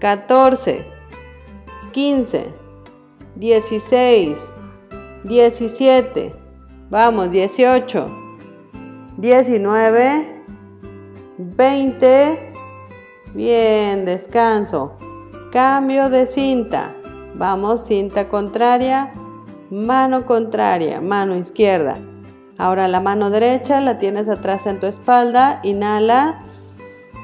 14. 0.00 0.84
15. 1.92 2.46
16. 3.36 4.52
17. 5.24 6.34
Vamos, 6.90 7.30
18. 7.30 8.10
19. 9.16 10.44
20. 11.38 12.52
Bien, 13.34 14.04
descanso. 14.04 14.92
Cambio 15.50 16.10
de 16.10 16.26
cinta. 16.26 16.94
Vamos, 17.34 17.84
cinta 17.86 18.28
contraria, 18.28 19.12
mano 19.70 20.26
contraria, 20.26 21.00
mano 21.00 21.36
izquierda. 21.36 21.98
Ahora 22.58 22.88
la 22.88 23.00
mano 23.00 23.30
derecha 23.30 23.80
la 23.80 23.98
tienes 23.98 24.28
atrás 24.28 24.66
en 24.66 24.78
tu 24.78 24.86
espalda, 24.86 25.60
inhala, 25.62 26.38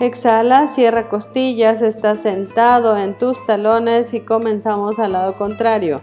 exhala, 0.01 0.67
cierra 0.67 1.09
costillas, 1.09 1.83
estás 1.83 2.21
sentado 2.21 2.97
en 2.97 3.17
tus 3.19 3.45
talones 3.47 4.15
y 4.15 4.21
comenzamos 4.21 4.99
al 4.99 5.13
lado 5.13 5.37
contrario. 5.37 6.01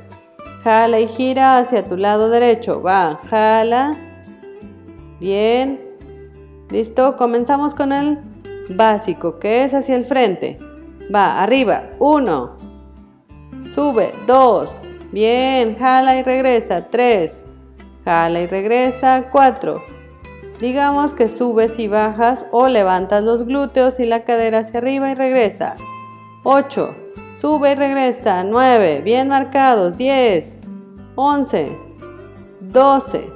Jala 0.63 0.99
y 0.99 1.07
gira 1.07 1.57
hacia 1.57 1.87
tu 1.87 1.97
lado 1.97 2.29
derecho, 2.29 2.81
va, 2.81 3.19
jala, 3.29 3.97
bien, 5.19 5.79
listo, 6.69 7.17
comenzamos 7.17 7.75
con 7.75 7.91
el 7.91 8.19
básico 8.69 9.39
que 9.39 9.63
es 9.63 9.73
hacia 9.73 9.95
el 9.95 10.05
frente, 10.05 10.59
va, 11.13 11.41
arriba, 11.41 11.91
uno, 11.99 12.55
Sube. 13.76 14.13
2. 14.26 14.71
Bien. 15.11 15.78
Jala 15.78 16.15
y 16.15 16.23
regresa. 16.23 16.88
3. 16.89 17.45
Jala 18.05 18.39
y 18.39 18.47
regresa. 18.47 19.26
4. 19.30 19.84
Digamos 20.61 21.13
que 21.13 21.28
subes 21.28 21.78
y 21.78 21.89
bajas 21.89 22.45
o 22.53 22.69
levantas 22.69 23.21
los 23.21 23.45
glúteos 23.45 23.99
y 23.99 24.05
la 24.05 24.23
cadera 24.23 24.59
hacia 24.59 24.80
arriba 24.80 25.11
y 25.11 25.15
regresa. 25.15 25.76
8. 26.45 26.95
Sube 27.38 27.73
y 27.73 27.76
regresa. 27.76 28.45
9. 28.45 29.01
Bien 29.03 29.28
marcados. 29.28 29.97
10. 29.97 30.57
11. 31.15 31.78
12. 32.61 33.30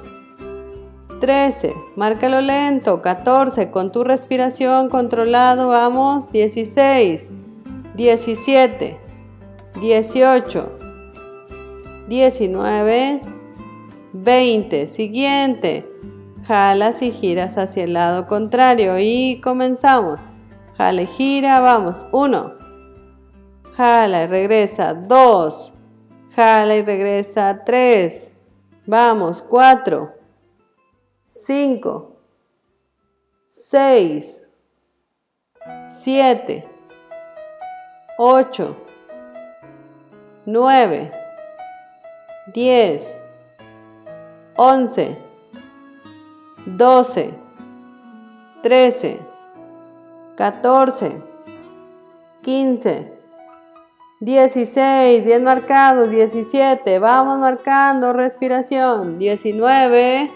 13. 1.20 1.74
Márcalo 1.96 2.40
lento. 2.40 3.02
14. 3.02 3.70
Con 3.70 3.92
tu 3.92 4.04
respiración 4.04 4.88
controlado. 4.88 5.68
Vamos. 5.68 6.32
16. 6.32 7.28
17. 7.94 9.09
18, 9.74 10.78
19, 12.08 13.22
20. 14.12 14.86
Siguiente. 14.86 15.86
Jalas 16.46 17.02
y 17.02 17.12
giras 17.12 17.58
hacia 17.58 17.84
el 17.84 17.92
lado 17.92 18.26
contrario 18.26 18.98
y 18.98 19.40
comenzamos. 19.40 20.18
Jala 20.76 21.02
y 21.02 21.06
gira, 21.06 21.60
vamos. 21.60 22.06
1. 22.10 22.54
Jala 23.76 24.24
y 24.24 24.26
regresa. 24.26 24.94
2. 24.94 25.72
Jala 26.34 26.76
y 26.76 26.82
regresa. 26.82 27.62
3. 27.64 28.32
Vamos. 28.86 29.42
4. 29.42 30.12
5. 31.22 32.16
6. 33.46 34.42
7. 35.88 36.68
8. 38.18 38.76
9, 40.52 41.12
10, 42.52 43.22
11, 44.56 45.18
12, 46.66 47.34
13, 48.60 49.18
14, 50.36 51.22
15, 52.42 53.12
16, 54.18 55.24
10 55.24 55.42
marcados, 55.42 56.10
17, 56.10 56.98
vamos 56.98 57.38
marcando 57.38 58.12
respiración, 58.12 59.20
19 59.20 60.32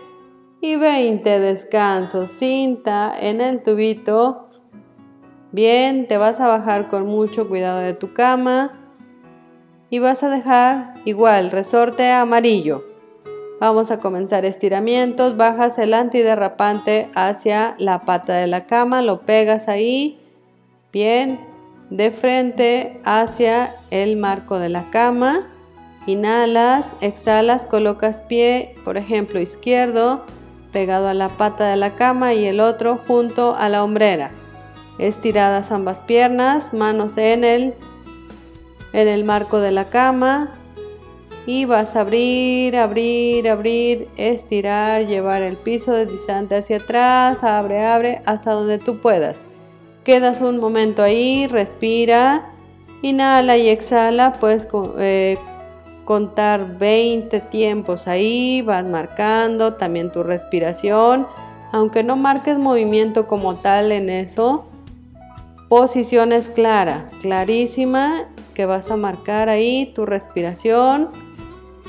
y 0.61 0.77
20 0.77 1.41
descanso, 1.41 2.29
cinta 2.29 3.12
en 3.21 3.41
el 3.41 3.65
tubito. 3.65 4.49
Bien, 5.51 6.07
te 6.07 6.19
vas 6.19 6.39
a 6.39 6.47
bajar 6.47 6.87
con 6.87 7.05
mucho 7.07 7.49
cuidado 7.49 7.81
de 7.81 7.95
tu 7.95 8.12
cama 8.15 8.84
y 9.95 10.01
vas 10.01 10.25
a 10.25 10.29
dejar 10.29 10.95
igual 11.05 11.53
resorte 11.53 12.11
amarillo. 12.11 12.85
Vamos 13.61 13.93
a 13.93 14.01
comenzar 14.01 14.45
estiramientos, 14.45 15.37
bajas 15.37 15.79
el 15.79 15.95
antiderrapante 15.95 17.11
hacia 17.15 17.77
la 17.79 18.01
pata 18.05 18.35
de 18.35 18.49
la 18.49 18.67
cama, 18.67 19.03
lo 19.03 19.21
pegas 19.21 19.69
ahí, 19.69 20.19
bien, 20.93 21.39
de 21.91 22.11
frente 22.11 23.01
hacia 23.05 23.71
el 23.93 24.17
marco 24.17 24.59
de 24.59 24.69
la 24.69 24.91
cama. 24.91 25.47
Inhalas, 26.07 26.97
exhalas, 27.01 27.65
colocas 27.65 28.21
pie, 28.21 28.75
por 28.85 28.97
ejemplo, 28.97 29.39
izquierdo, 29.39 30.25
pegado 30.73 31.07
a 31.07 31.15
la 31.15 31.29
pata 31.29 31.69
de 31.69 31.77
la 31.77 31.95
cama 31.95 32.35
y 32.35 32.47
el 32.47 32.59
otro 32.59 32.99
junto 33.07 33.55
a 33.55 33.69
la 33.69 33.85
hombrera. 33.85 34.33
Estiradas 34.99 35.71
ambas 35.71 36.03
piernas, 36.03 36.75
manos 36.75 37.17
en 37.17 37.45
el 37.45 37.75
en 38.95 39.09
el 39.09 39.25
marco 39.25 39.61
de 39.61 39.73
la 39.73 39.87
cama 39.91 40.55
y 41.47 41.67
vas 41.67 41.97
a 41.97 42.01
abrir, 42.01 42.77
abrir, 42.77 43.51
abrir, 43.51 44.09
estirar, 44.17 45.07
llevar 45.07 45.43
el 45.43 45.57
piso 45.57 45.93
deslizante 45.93 46.57
hacia 46.57 46.79
atrás, 46.79 47.43
abre, 47.43 47.85
abre, 47.85 48.23
hasta 48.25 48.53
donde 48.53 48.79
tú 48.79 49.01
puedas. 49.01 49.43
Quedas 50.05 50.41
un 50.41 50.59
momento 50.59 51.03
ahí, 51.03 51.47
respira, 51.47 52.53
inhala 53.03 53.59
y 53.59 53.69
exhala, 53.69 54.35
puedes 54.35 54.69
eh, 54.99 55.37
contar 56.05 56.79
20 56.79 57.41
tiempos 57.41 58.07
ahí, 58.07 58.63
vas 58.63 58.85
marcando 58.85 59.75
también 59.75 60.13
tu 60.13 60.23
respiración, 60.23 61.27
aunque 61.73 62.05
no 62.05 62.17
marques 62.17 62.59
movimiento 62.59 63.27
como 63.27 63.57
tal 63.57 63.93
en 63.93 64.09
eso, 64.09 64.67
posición 65.77 66.31
es 66.31 66.49
clara, 66.49 67.11
clarísima 67.20 68.29
que 68.55 68.64
vas 68.64 68.93
a 68.93 68.97
marcar 68.97 69.49
ahí 69.49 69.91
tu 69.93 70.07
respiración 70.07 71.09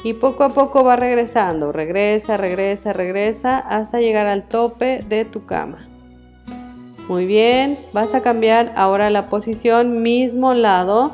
y 0.03 0.13
poco 0.13 0.43
a 0.43 0.49
poco 0.49 0.83
va 0.83 0.95
regresando, 0.95 1.71
regresa, 1.71 2.36
regresa, 2.36 2.93
regresa 2.93 3.59
hasta 3.59 3.99
llegar 3.99 4.25
al 4.25 4.47
tope 4.47 5.01
de 5.07 5.23
tu 5.23 5.45
cama. 5.45 5.88
Muy 7.07 7.27
bien, 7.27 7.77
vas 7.93 8.15
a 8.15 8.23
cambiar 8.23 8.73
ahora 8.75 9.11
la 9.11 9.29
posición, 9.29 10.01
mismo 10.01 10.53
lado, 10.53 11.11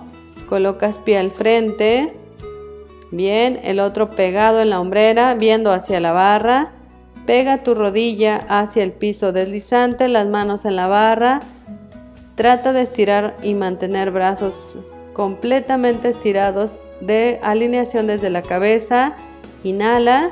colocas 0.47 0.97
pie 0.97 1.17
al 1.17 1.31
frente, 1.31 2.13
bien, 3.11 3.59
el 3.65 3.81
otro 3.81 4.11
pegado 4.11 4.61
en 4.61 4.69
la 4.69 4.79
hombrera, 4.79 5.33
viendo 5.33 5.73
hacia 5.73 5.99
la 5.99 6.13
barra, 6.13 6.71
pega 7.25 7.63
tu 7.63 7.75
rodilla 7.75 8.37
hacia 8.47 8.81
el 8.81 8.93
piso 8.93 9.33
deslizante, 9.33 10.07
las 10.07 10.27
manos 10.27 10.63
en 10.63 10.77
la 10.77 10.87
barra, 10.87 11.41
trata 12.41 12.73
de 12.73 12.81
estirar 12.81 13.37
y 13.43 13.53
mantener 13.53 14.09
brazos 14.09 14.75
completamente 15.13 16.09
estirados 16.09 16.79
de 16.99 17.39
alineación 17.43 18.07
desde 18.07 18.31
la 18.31 18.41
cabeza. 18.41 19.15
Inhala. 19.63 20.31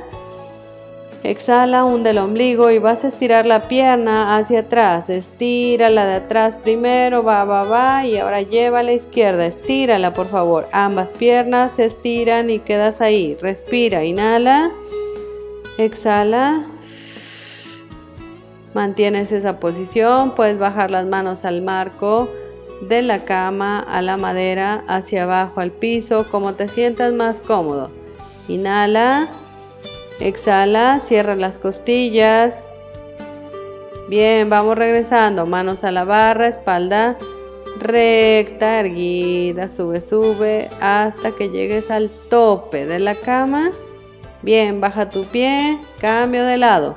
Exhala, 1.23 1.85
hunde 1.85 2.09
el 2.09 2.17
ombligo 2.17 2.71
y 2.71 2.79
vas 2.79 3.03
a 3.03 3.09
estirar 3.09 3.45
la 3.45 3.67
pierna 3.67 4.37
hacia 4.37 4.61
atrás. 4.61 5.11
Estira 5.11 5.91
la 5.91 6.07
de 6.07 6.15
atrás 6.15 6.57
primero, 6.57 7.23
va, 7.23 7.45
va, 7.45 7.61
va. 7.61 8.03
Y 8.07 8.17
ahora 8.17 8.41
lleva 8.41 8.79
a 8.79 8.83
la 8.83 8.93
izquierda. 8.93 9.45
Estírala, 9.45 10.11
por 10.11 10.29
favor. 10.29 10.67
Ambas 10.71 11.09
piernas 11.09 11.73
se 11.73 11.85
estiran 11.85 12.49
y 12.49 12.57
quedas 12.57 13.01
ahí. 13.01 13.37
Respira, 13.39 14.03
inhala. 14.03 14.71
Exhala. 15.77 16.65
Mantienes 18.73 19.31
esa 19.31 19.59
posición. 19.59 20.35
Puedes 20.35 20.59
bajar 20.59 20.91
las 20.91 21.05
manos 21.05 21.45
al 21.45 21.61
marco 21.61 22.29
de 22.87 23.01
la 23.01 23.19
cama 23.25 23.79
a 23.79 24.01
la 24.01 24.17
madera, 24.17 24.83
hacia 24.87 25.23
abajo 25.23 25.59
al 25.61 25.71
piso, 25.71 26.25
como 26.31 26.53
te 26.53 26.67
sientas 26.67 27.13
más 27.13 27.41
cómodo. 27.41 27.91
Inhala, 28.47 29.27
exhala, 30.19 30.99
cierra 30.99 31.35
las 31.35 31.59
costillas. 31.59 32.69
Bien, 34.07 34.49
vamos 34.49 34.77
regresando, 34.77 35.45
manos 35.45 35.83
a 35.83 35.91
la 35.91 36.03
barra, 36.03 36.47
espalda 36.47 37.17
recta, 37.79 38.79
erguida, 38.79 39.69
sube, 39.69 40.01
sube, 40.01 40.69
hasta 40.81 41.31
que 41.31 41.49
llegues 41.49 41.89
al 41.89 42.09
tope 42.29 42.85
de 42.85 42.99
la 42.99 43.15
cama. 43.15 43.71
Bien, 44.41 44.79
baja 44.79 45.09
tu 45.09 45.23
pie, 45.25 45.77
cambio 45.99 46.45
de 46.45 46.57
lado. 46.57 46.95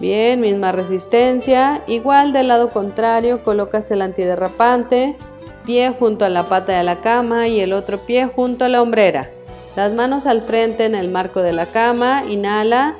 Bien, 0.00 0.40
misma 0.40 0.72
resistencia. 0.72 1.82
Igual 1.86 2.32
del 2.32 2.48
lado 2.48 2.70
contrario, 2.70 3.44
colocas 3.44 3.90
el 3.90 4.00
antiderrapante, 4.00 5.16
pie 5.66 5.94
junto 5.96 6.24
a 6.24 6.30
la 6.30 6.46
pata 6.46 6.78
de 6.78 6.84
la 6.84 7.02
cama 7.02 7.48
y 7.48 7.60
el 7.60 7.74
otro 7.74 7.98
pie 7.98 8.26
junto 8.26 8.64
a 8.64 8.68
la 8.70 8.80
hombrera. 8.80 9.30
Las 9.76 9.92
manos 9.92 10.24
al 10.24 10.42
frente 10.42 10.86
en 10.86 10.94
el 10.94 11.10
marco 11.10 11.42
de 11.42 11.52
la 11.52 11.66
cama, 11.66 12.24
inhala, 12.28 12.96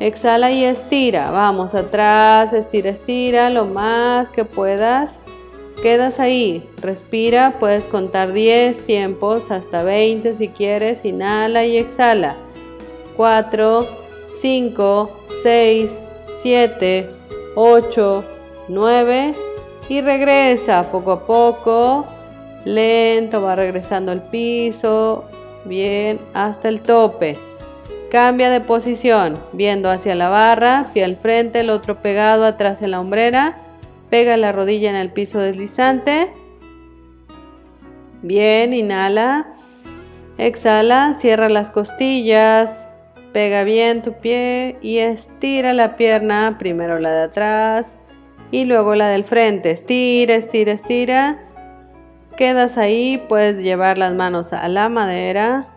exhala 0.00 0.50
y 0.50 0.64
estira. 0.64 1.30
Vamos 1.30 1.74
atrás, 1.74 2.52
estira, 2.52 2.90
estira 2.90 3.48
lo 3.48 3.64
más 3.64 4.28
que 4.28 4.44
puedas. 4.44 5.20
Quedas 5.82 6.20
ahí, 6.20 6.68
respira, 6.82 7.56
puedes 7.58 7.86
contar 7.86 8.32
10 8.32 8.84
tiempos, 8.84 9.50
hasta 9.50 9.82
20 9.82 10.34
si 10.34 10.48
quieres, 10.48 11.04
inhala 11.04 11.64
y 11.64 11.78
exhala. 11.78 12.36
4, 13.16 13.80
5, 14.40 15.10
6, 15.42 16.02
7, 16.42 17.10
8, 17.54 18.24
9 18.68 19.34
y 19.88 20.00
regresa 20.00 20.90
poco 20.90 21.12
a 21.12 21.26
poco, 21.26 22.06
lento, 22.64 23.42
va 23.42 23.56
regresando 23.56 24.12
al 24.12 24.22
piso, 24.22 25.24
bien, 25.64 26.20
hasta 26.34 26.68
el 26.68 26.82
tope. 26.82 27.38
Cambia 28.10 28.50
de 28.50 28.60
posición, 28.60 29.38
viendo 29.52 29.90
hacia 29.90 30.14
la 30.14 30.28
barra, 30.28 30.86
pie 30.92 31.04
al 31.04 31.16
frente, 31.16 31.60
el 31.60 31.70
otro 31.70 32.00
pegado 32.00 32.44
atrás 32.44 32.80
de 32.80 32.88
la 32.88 33.00
hombrera, 33.00 33.58
pega 34.08 34.36
la 34.36 34.52
rodilla 34.52 34.90
en 34.90 34.96
el 34.96 35.10
piso 35.10 35.40
deslizante. 35.40 36.32
Bien, 38.22 38.72
inhala, 38.72 39.52
exhala, 40.38 41.14
cierra 41.14 41.48
las 41.48 41.70
costillas, 41.70 42.87
Pega 43.38 43.62
bien 43.62 44.02
tu 44.02 44.14
pie 44.14 44.78
y 44.82 44.98
estira 44.98 45.72
la 45.72 45.94
pierna, 45.94 46.56
primero 46.58 46.98
la 46.98 47.12
de 47.12 47.22
atrás 47.22 47.96
y 48.50 48.64
luego 48.64 48.96
la 48.96 49.10
del 49.10 49.22
frente. 49.24 49.70
Estira, 49.70 50.34
estira, 50.34 50.72
estira. 50.72 51.38
Quedas 52.36 52.76
ahí, 52.76 53.22
puedes 53.28 53.58
llevar 53.58 53.96
las 53.96 54.12
manos 54.12 54.52
a 54.52 54.66
la 54.66 54.88
madera, 54.88 55.68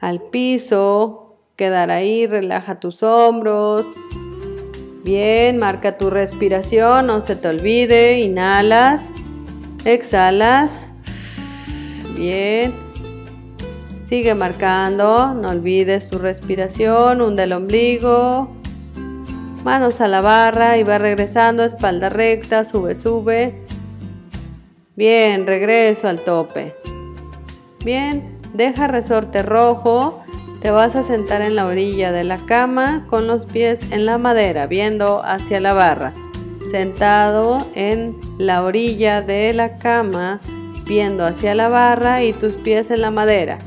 al 0.00 0.22
piso, 0.22 1.34
quedar 1.56 1.90
ahí, 1.90 2.28
relaja 2.28 2.78
tus 2.78 3.02
hombros. 3.02 3.84
Bien, 5.02 5.58
marca 5.58 5.98
tu 5.98 6.08
respiración, 6.08 7.08
no 7.08 7.20
se 7.20 7.34
te 7.34 7.48
olvide, 7.48 8.20
inhalas, 8.20 9.10
exhalas. 9.84 10.92
Bien. 12.16 12.83
Sigue 14.04 14.34
marcando, 14.34 15.32
no 15.32 15.48
olvides 15.48 16.10
tu 16.10 16.18
respiración, 16.18 17.22
hunde 17.22 17.44
el 17.44 17.54
ombligo, 17.54 18.50
manos 19.64 20.02
a 20.02 20.08
la 20.08 20.20
barra 20.20 20.76
y 20.76 20.82
va 20.82 20.98
regresando, 20.98 21.64
espalda 21.64 22.10
recta, 22.10 22.64
sube, 22.64 22.94
sube. 22.94 23.64
Bien, 24.94 25.46
regreso 25.46 26.06
al 26.06 26.20
tope. 26.20 26.74
Bien, 27.82 28.38
deja 28.52 28.88
resorte 28.88 29.42
rojo, 29.42 30.22
te 30.60 30.70
vas 30.70 30.96
a 30.96 31.02
sentar 31.02 31.40
en 31.40 31.56
la 31.56 31.64
orilla 31.64 32.12
de 32.12 32.24
la 32.24 32.38
cama 32.44 33.06
con 33.08 33.26
los 33.26 33.46
pies 33.46 33.90
en 33.90 34.04
la 34.04 34.18
madera, 34.18 34.66
viendo 34.66 35.22
hacia 35.24 35.60
la 35.60 35.72
barra. 35.72 36.12
Sentado 36.70 37.66
en 37.74 38.16
la 38.36 38.62
orilla 38.62 39.22
de 39.22 39.54
la 39.54 39.78
cama, 39.78 40.40
viendo 40.84 41.24
hacia 41.24 41.54
la 41.54 41.70
barra 41.70 42.22
y 42.22 42.34
tus 42.34 42.52
pies 42.52 42.90
en 42.90 43.00
la 43.00 43.10
madera. 43.10 43.58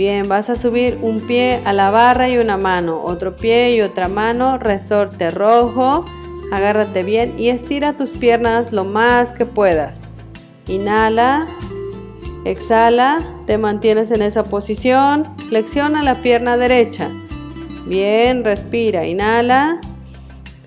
Bien, 0.00 0.26
vas 0.26 0.48
a 0.48 0.56
subir 0.56 0.98
un 1.02 1.20
pie 1.20 1.60
a 1.66 1.74
la 1.74 1.90
barra 1.90 2.26
y 2.26 2.38
una 2.38 2.56
mano, 2.56 3.02
otro 3.04 3.36
pie 3.36 3.76
y 3.76 3.82
otra 3.82 4.08
mano, 4.08 4.56
resorte 4.56 5.28
rojo. 5.28 6.06
Agárrate 6.50 7.02
bien 7.02 7.34
y 7.38 7.50
estira 7.50 7.92
tus 7.98 8.08
piernas 8.08 8.72
lo 8.72 8.86
más 8.86 9.34
que 9.34 9.44
puedas. 9.44 10.00
Inhala, 10.68 11.46
exhala, 12.46 13.18
te 13.46 13.58
mantienes 13.58 14.10
en 14.10 14.22
esa 14.22 14.44
posición. 14.44 15.24
Flexiona 15.50 16.02
la 16.02 16.14
pierna 16.14 16.56
derecha. 16.56 17.10
Bien, 17.84 18.42
respira, 18.42 19.06
inhala, 19.06 19.82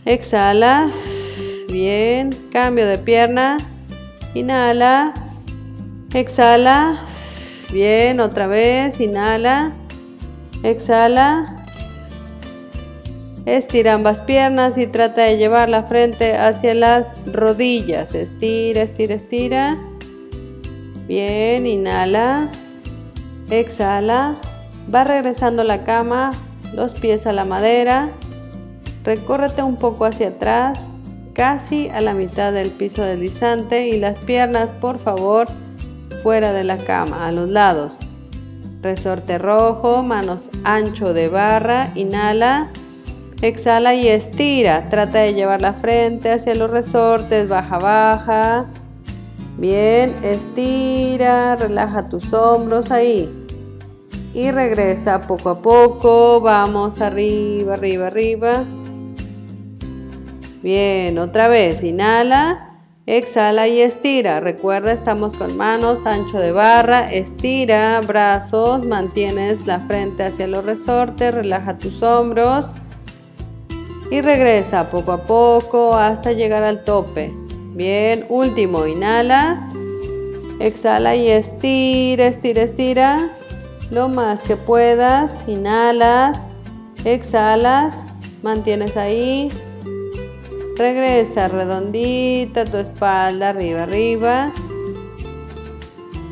exhala. 0.05 0.91
Bien, 1.69 2.29
cambio 2.51 2.85
de 2.85 2.99
pierna. 2.99 3.57
Inhala, 4.35 5.11
exhala. 6.13 7.07
Bien, 7.73 8.19
otra 8.19 8.45
vez, 8.45 9.01
inhala, 9.01 9.71
exhala. 10.61 11.55
Estira 13.47 13.95
ambas 13.95 14.21
piernas 14.21 14.77
y 14.77 14.85
trata 14.85 15.23
de 15.23 15.37
llevar 15.37 15.69
la 15.69 15.81
frente 15.81 16.37
hacia 16.37 16.75
las 16.75 17.15
rodillas. 17.25 18.13
Estira, 18.13 18.83
estira, 18.83 19.15
estira. 19.15 19.81
Bien, 21.07 21.65
inhala, 21.65 22.51
exhala. 23.49 24.35
Va 24.93 25.03
regresando 25.03 25.63
la 25.63 25.83
cama, 25.83 26.29
los 26.75 26.93
pies 26.93 27.25
a 27.25 27.33
la 27.33 27.43
madera. 27.43 28.11
Recórrete 29.03 29.63
un 29.63 29.77
poco 29.77 30.05
hacia 30.05 30.27
atrás, 30.27 30.79
casi 31.33 31.89
a 31.89 32.01
la 32.01 32.13
mitad 32.13 32.53
del 32.53 32.69
piso 32.69 33.01
deslizante 33.01 33.87
y 33.87 33.99
las 33.99 34.19
piernas, 34.19 34.69
por 34.69 34.99
favor, 34.99 35.47
fuera 36.23 36.53
de 36.53 36.63
la 36.63 36.77
cama, 36.77 37.27
a 37.27 37.31
los 37.31 37.49
lados. 37.49 37.97
Resorte 38.81 39.37
rojo, 39.37 40.01
manos 40.01 40.49
ancho 40.63 41.13
de 41.13 41.27
barra, 41.27 41.91
inhala, 41.95 42.69
exhala 43.41 43.93
y 43.93 44.07
estira. 44.07 44.89
Trata 44.89 45.19
de 45.19 45.33
llevar 45.33 45.61
la 45.61 45.73
frente 45.73 46.31
hacia 46.31 46.55
los 46.55 46.71
resortes, 46.71 47.47
baja, 47.47 47.77
baja. 47.77 48.65
Bien, 49.57 50.15
estira, 50.23 51.57
relaja 51.57 52.09
tus 52.09 52.33
hombros 52.33 52.89
ahí. 52.89 53.29
Y 54.33 54.49
regresa 54.49 55.21
poco 55.21 55.49
a 55.49 55.61
poco, 55.61 56.41
vamos 56.41 57.01
arriba, 57.01 57.75
arriba, 57.75 58.07
arriba. 58.07 58.63
Bien, 60.63 61.19
otra 61.19 61.49
vez, 61.49 61.83
inhala. 61.83 62.72
Exhala 63.05 63.67
y 63.67 63.81
estira. 63.81 64.39
Recuerda, 64.39 64.93
estamos 64.93 65.33
con 65.33 65.57
manos 65.57 66.05
ancho 66.05 66.39
de 66.39 66.53
barra. 66.53 67.11
Estira, 67.11 67.99
brazos, 67.99 68.85
mantienes 68.85 69.67
la 69.67 69.81
frente 69.81 70.23
hacia 70.23 70.47
los 70.47 70.63
resortes, 70.63 71.33
relaja 71.33 71.77
tus 71.77 72.01
hombros 72.01 72.67
y 74.09 74.21
regresa 74.21 74.89
poco 74.89 75.11
a 75.11 75.23
poco 75.23 75.97
hasta 75.97 76.31
llegar 76.31 76.63
al 76.63 76.85
tope. 76.85 77.33
Bien, 77.73 78.25
último, 78.29 78.87
inhala. 78.87 79.69
Exhala 80.59 81.17
y 81.17 81.27
estira, 81.27 82.27
estira, 82.27 82.61
estira. 82.61 83.31
Lo 83.91 84.07
más 84.07 84.43
que 84.43 84.55
puedas. 84.55 85.43
Inhalas, 85.45 86.47
exhalas, 87.03 87.95
mantienes 88.41 88.95
ahí. 88.95 89.49
Regresa 90.75 91.47
redondita 91.49 92.65
tu 92.65 92.77
espalda, 92.77 93.49
arriba, 93.49 93.83
arriba. 93.83 94.51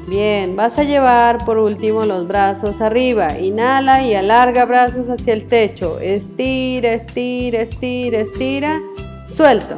Bien, 0.07 0.55
vas 0.55 0.79
a 0.79 0.83
llevar 0.83 1.45
por 1.45 1.59
último 1.59 2.05
los 2.05 2.27
brazos 2.27 2.81
arriba. 2.81 3.37
Inhala 3.37 4.01
y 4.03 4.15
alarga 4.15 4.65
brazos 4.65 5.09
hacia 5.09 5.33
el 5.33 5.47
techo. 5.47 5.99
Estira, 5.99 6.93
estira, 6.93 7.61
estira, 7.61 8.19
estira. 8.19 8.81
Suelto. 9.27 9.75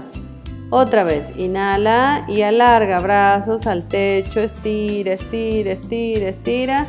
Otra 0.70 1.04
vez, 1.04 1.38
inhala 1.38 2.26
y 2.30 2.42
alarga 2.44 3.02
brazos 3.02 3.68
al 3.68 3.86
techo. 3.90 4.40
Estira, 4.40 5.14
estira, 5.14 5.74
estira, 5.74 6.30
estira. 6.30 6.86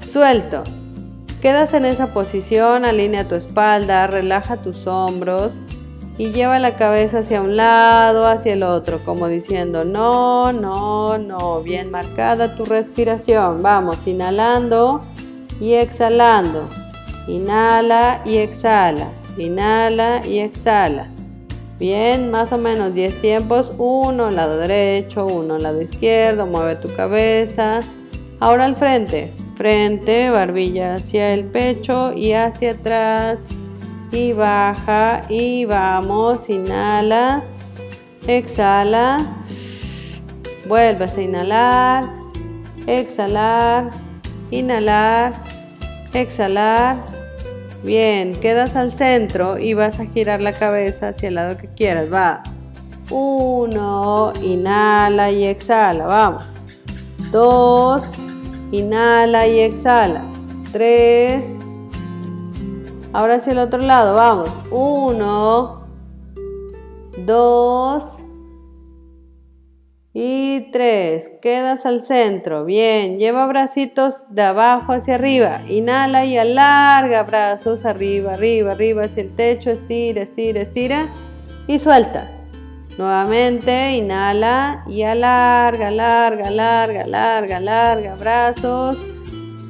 Suelto. 0.00 0.62
Quedas 1.40 1.72
en 1.72 1.86
esa 1.86 2.12
posición, 2.12 2.84
alinea 2.84 3.26
tu 3.26 3.34
espalda, 3.34 4.06
relaja 4.06 4.58
tus 4.58 4.86
hombros 4.86 5.58
y 6.16 6.30
lleva 6.30 6.58
la 6.58 6.76
cabeza 6.76 7.18
hacia 7.18 7.40
un 7.40 7.56
lado, 7.56 8.26
hacia 8.26 8.52
el 8.52 8.62
otro, 8.62 9.00
como 9.04 9.26
diciendo 9.26 9.84
no, 9.84 10.52
no, 10.52 11.18
no. 11.18 11.60
Bien 11.62 11.90
marcada 11.90 12.54
tu 12.56 12.64
respiración. 12.64 13.62
Vamos, 13.62 14.06
inhalando 14.06 15.00
y 15.60 15.74
exhalando. 15.74 16.68
Inhala 17.26 18.20
y 18.24 18.36
exhala. 18.36 19.08
Inhala 19.36 20.22
y 20.24 20.38
exhala. 20.38 21.08
Bien, 21.80 22.30
más 22.30 22.52
o 22.52 22.58
menos 22.58 22.94
10 22.94 23.20
tiempos. 23.20 23.72
Uno 23.78 24.30
lado 24.30 24.58
derecho, 24.58 25.26
uno 25.26 25.58
lado 25.58 25.82
izquierdo. 25.82 26.46
Mueve 26.46 26.76
tu 26.76 26.94
cabeza. 26.94 27.80
Ahora 28.38 28.66
al 28.66 28.76
frente. 28.76 29.32
Frente, 29.56 30.30
barbilla 30.30 30.94
hacia 30.94 31.32
el 31.32 31.44
pecho 31.44 32.12
y 32.12 32.32
hacia 32.32 32.72
atrás. 32.72 33.40
Y 34.14 34.32
baja 34.32 35.22
y 35.28 35.64
vamos. 35.64 36.48
Inhala. 36.48 37.42
Exhala. 38.28 39.18
Vuelves 40.68 41.18
a 41.18 41.22
inhalar. 41.22 42.04
Exhalar. 42.86 43.90
Inhalar. 44.50 45.32
Exhalar 46.12 46.96
Bien, 47.84 48.34
quedas 48.36 48.76
al 48.76 48.92
centro 48.92 49.58
y 49.58 49.74
vas 49.74 50.00
a 50.00 50.06
girar 50.06 50.40
la 50.40 50.54
cabeza 50.54 51.08
hacia 51.08 51.28
el 51.28 51.34
lado 51.34 51.58
que 51.58 51.68
quieras. 51.68 52.10
Va. 52.10 52.42
Uno, 53.10 54.32
inhala 54.42 55.30
y 55.30 55.44
exhala. 55.44 56.06
Vamos. 56.06 56.44
Dos, 57.30 58.04
inhala 58.72 59.46
y 59.46 59.60
exhala. 59.60 60.22
Tres. 60.72 61.58
Ahora 63.14 63.36
hacia 63.36 63.52
el 63.52 63.58
otro 63.58 63.78
lado. 63.78 64.16
Vamos. 64.16 64.50
Uno, 64.70 65.86
dos, 67.24 68.18
y 70.16 70.70
tres, 70.70 71.30
quedas 71.42 71.86
al 71.86 72.02
centro. 72.02 72.64
Bien, 72.64 73.18
lleva 73.18 73.46
bracitos 73.46 74.14
de 74.30 74.42
abajo 74.42 74.92
hacia 74.92 75.16
arriba. 75.16 75.62
Inhala 75.68 76.24
y 76.24 76.38
alarga 76.38 77.24
brazos 77.24 77.84
arriba, 77.84 78.34
arriba, 78.34 78.72
arriba 78.72 79.04
hacia 79.04 79.24
el 79.24 79.34
techo. 79.34 79.70
Estira, 79.70 80.22
estira, 80.22 80.60
estira. 80.60 81.08
Y 81.66 81.80
suelta. 81.80 82.30
Nuevamente, 82.96 83.96
inhala 83.96 84.84
y 84.88 85.02
alarga, 85.02 85.90
larga, 85.90 86.48
larga, 86.50 87.06
larga, 87.08 87.58
larga. 87.58 88.14
Brazos. 88.14 88.96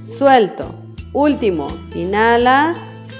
Suelto. 0.00 0.74
Último, 1.14 1.68
inhala. 1.94 2.74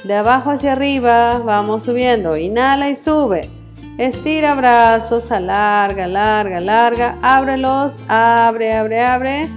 De 0.05 0.15
abajo 0.15 0.51
hacia 0.51 0.73
arriba, 0.73 1.39
vamos 1.39 1.85
subiendo. 1.85 2.37
Inhala 2.37 2.91
y 2.91 2.97
sube. 2.97 3.49
Estira 3.97 4.55
brazos, 4.55 5.31
alarga, 5.31 6.07
larga, 6.07 6.61
larga. 6.61 7.19
Ábrelos, 7.23 7.95
abre, 8.07 8.75
abre, 8.75 9.01
abre. 9.01 9.49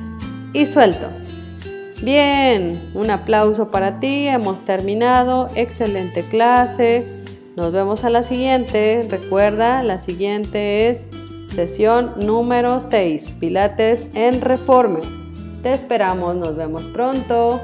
Y 0.53 0.65
suelto. 0.65 1.07
Bien, 2.01 2.79
un 2.93 3.09
aplauso 3.11 3.67
para 3.67 3.99
ti. 3.99 4.27
Hemos 4.27 4.63
terminado. 4.63 5.49
Excelente 5.55 6.23
clase. 6.23 7.05
Nos 7.57 7.73
vemos 7.73 8.05
a 8.05 8.09
la 8.09 8.23
siguiente. 8.23 9.05
Recuerda, 9.09 9.83
la 9.83 9.97
siguiente 9.97 10.89
es 10.89 11.09
sesión 11.53 12.13
número 12.17 12.79
6, 12.79 13.31
Pilates 13.39 14.09
en 14.13 14.39
Reforme. 14.41 14.99
Te 15.63 15.71
esperamos, 15.71 16.35
nos 16.35 16.55
vemos 16.55 16.85
pronto. 16.85 17.59